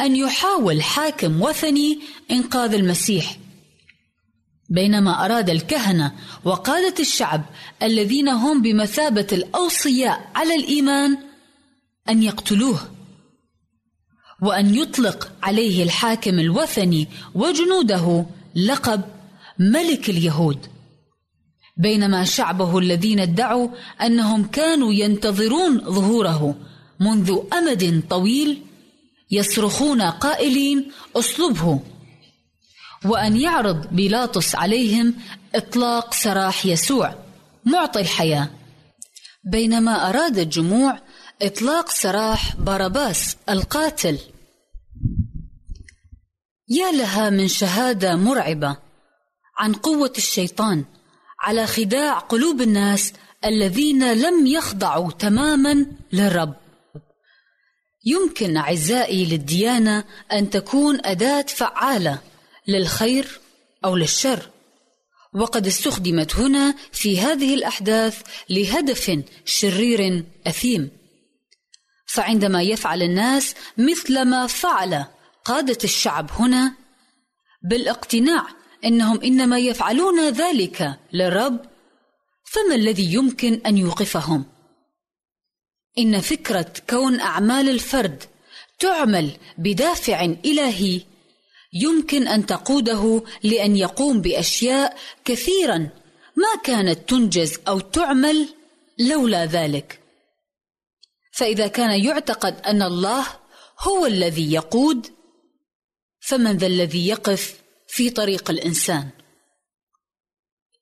أن 0.00 0.16
يحاول 0.16 0.82
حاكم 0.82 1.42
وثني 1.42 1.98
إنقاذ 2.30 2.74
المسيح. 2.74 3.36
بينما 4.70 5.24
أراد 5.24 5.50
الكهنة 5.50 6.12
وقادة 6.44 6.94
الشعب 7.00 7.44
الذين 7.82 8.28
هم 8.28 8.62
بمثابة 8.62 9.26
الأوصياء 9.32 10.30
على 10.34 10.54
الإيمان 10.54 11.18
أن 12.08 12.22
يقتلوه. 12.22 12.93
وأن 14.42 14.74
يطلق 14.74 15.32
عليه 15.42 15.82
الحاكم 15.82 16.38
الوثني 16.38 17.08
وجنوده 17.34 18.26
لقب 18.54 19.02
ملك 19.58 20.10
اليهود. 20.10 20.66
بينما 21.76 22.24
شعبه 22.24 22.78
الذين 22.78 23.20
ادعوا 23.20 23.68
أنهم 24.02 24.44
كانوا 24.44 24.92
ينتظرون 24.92 25.78
ظهوره 25.80 26.56
منذ 27.00 27.38
أمد 27.52 28.02
طويل 28.10 28.62
يصرخون 29.30 30.02
قائلين 30.02 30.90
اصلبه 31.16 31.80
وأن 33.04 33.36
يعرض 33.36 33.86
بيلاطس 33.92 34.54
عليهم 34.54 35.14
إطلاق 35.54 36.14
سراح 36.14 36.66
يسوع 36.66 37.14
معطي 37.64 38.00
الحياة. 38.00 38.50
بينما 39.44 40.08
أراد 40.08 40.38
الجموع 40.38 40.98
إطلاق 41.44 41.90
سراح 41.90 42.56
باراباس 42.56 43.36
القاتل. 43.48 44.18
يا 46.68 46.92
لها 46.92 47.30
من 47.30 47.48
شهادة 47.48 48.16
مرعبة 48.16 48.76
عن 49.58 49.72
قوة 49.72 50.12
الشيطان 50.18 50.84
على 51.40 51.66
خداع 51.66 52.18
قلوب 52.18 52.60
الناس 52.60 53.12
الذين 53.44 54.12
لم 54.12 54.46
يخضعوا 54.46 55.10
تماما 55.10 55.86
للرب. 56.12 56.54
يمكن 58.04 58.56
أعزائي 58.56 59.24
للديانة 59.24 60.04
أن 60.32 60.50
تكون 60.50 61.06
أداة 61.06 61.46
فعالة 61.48 62.18
للخير 62.68 63.40
أو 63.84 63.96
للشر 63.96 64.50
وقد 65.34 65.66
استخدمت 65.66 66.36
هنا 66.36 66.74
في 66.92 67.20
هذه 67.20 67.54
الأحداث 67.54 68.22
لهدف 68.50 69.22
شرير 69.44 70.24
أثيم. 70.46 71.03
فعندما 72.14 72.62
يفعل 72.62 73.02
الناس 73.02 73.54
مثل 73.78 74.22
ما 74.22 74.46
فعل 74.46 75.04
قادة 75.44 75.78
الشعب 75.84 76.30
هنا 76.30 76.74
بالاقتناع 77.62 78.46
إنهم 78.84 79.20
إنما 79.20 79.58
يفعلون 79.58 80.28
ذلك 80.28 80.98
للرب 81.12 81.60
فما 82.44 82.74
الذي 82.74 83.14
يمكن 83.14 83.60
أن 83.66 83.78
يوقفهم؟ 83.78 84.44
إن 85.98 86.20
فكرة 86.20 86.72
كون 86.90 87.20
أعمال 87.20 87.68
الفرد 87.68 88.24
تعمل 88.78 89.30
بدافع 89.58 90.24
إلهي 90.24 91.00
يمكن 91.72 92.28
أن 92.28 92.46
تقوده 92.46 93.22
لأن 93.42 93.76
يقوم 93.76 94.20
بأشياء 94.20 94.96
كثيرا 95.24 95.78
ما 96.36 96.62
كانت 96.64 97.08
تنجز 97.08 97.58
أو 97.68 97.80
تعمل 97.80 98.48
لولا 98.98 99.46
ذلك. 99.46 100.03
فإذا 101.34 101.66
كان 101.66 102.04
يعتقد 102.04 102.60
أن 102.66 102.82
الله 102.82 103.26
هو 103.80 104.06
الذي 104.06 104.52
يقود 104.52 105.06
فمن 106.20 106.56
ذا 106.56 106.66
الذي 106.66 107.08
يقف 107.08 107.62
في 107.88 108.10
طريق 108.10 108.50
الإنسان؟ 108.50 109.10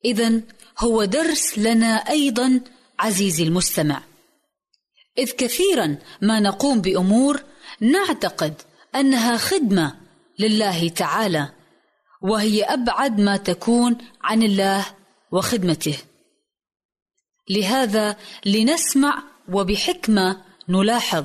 اذا 0.04 0.40
هو 0.78 1.04
درس 1.04 1.58
لنا 1.58 1.94
أيضا 1.94 2.60
عزيزي 2.98 3.42
المستمع. 3.42 4.02
إذ 5.18 5.30
كثيرا 5.30 5.98
ما 6.22 6.40
نقوم 6.40 6.80
بأمور 6.80 7.42
نعتقد 7.80 8.54
أنها 8.94 9.36
خدمة 9.36 10.00
لله 10.38 10.88
تعالى 10.88 11.52
وهي 12.22 12.62
أبعد 12.62 13.20
ما 13.20 13.36
تكون 13.36 13.98
عن 14.22 14.42
الله 14.42 14.86
وخدمته. 15.32 15.98
لهذا 17.50 18.16
لنسمع 18.46 19.31
وبحكمة 19.48 20.42
نلاحظ 20.68 21.24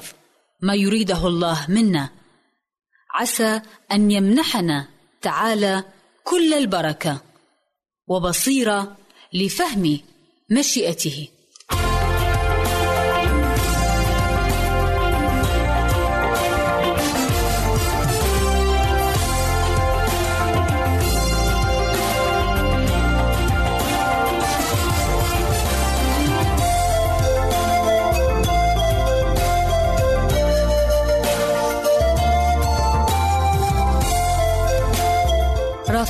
ما 0.61 0.75
يريده 0.75 1.27
الله 1.27 1.65
منا. 1.69 2.09
عسى 3.13 3.61
أن 3.91 4.11
يمنحنا 4.11 4.87
تعالى 5.21 5.83
كل 6.23 6.53
البركة 6.53 7.21
وبصيرة 8.07 8.97
لفهم 9.33 9.99
مشيئته. 10.51 11.27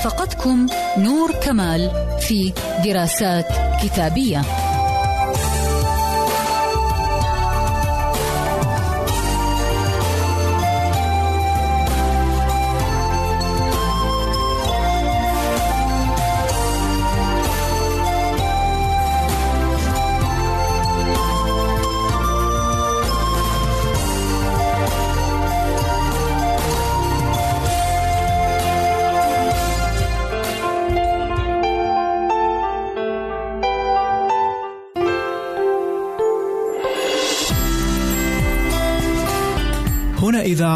رافقتكم 0.05 0.67
نور 0.97 1.31
كمال 1.31 1.91
في 2.19 2.53
دراسات 2.83 3.45
كتابية. 3.83 4.66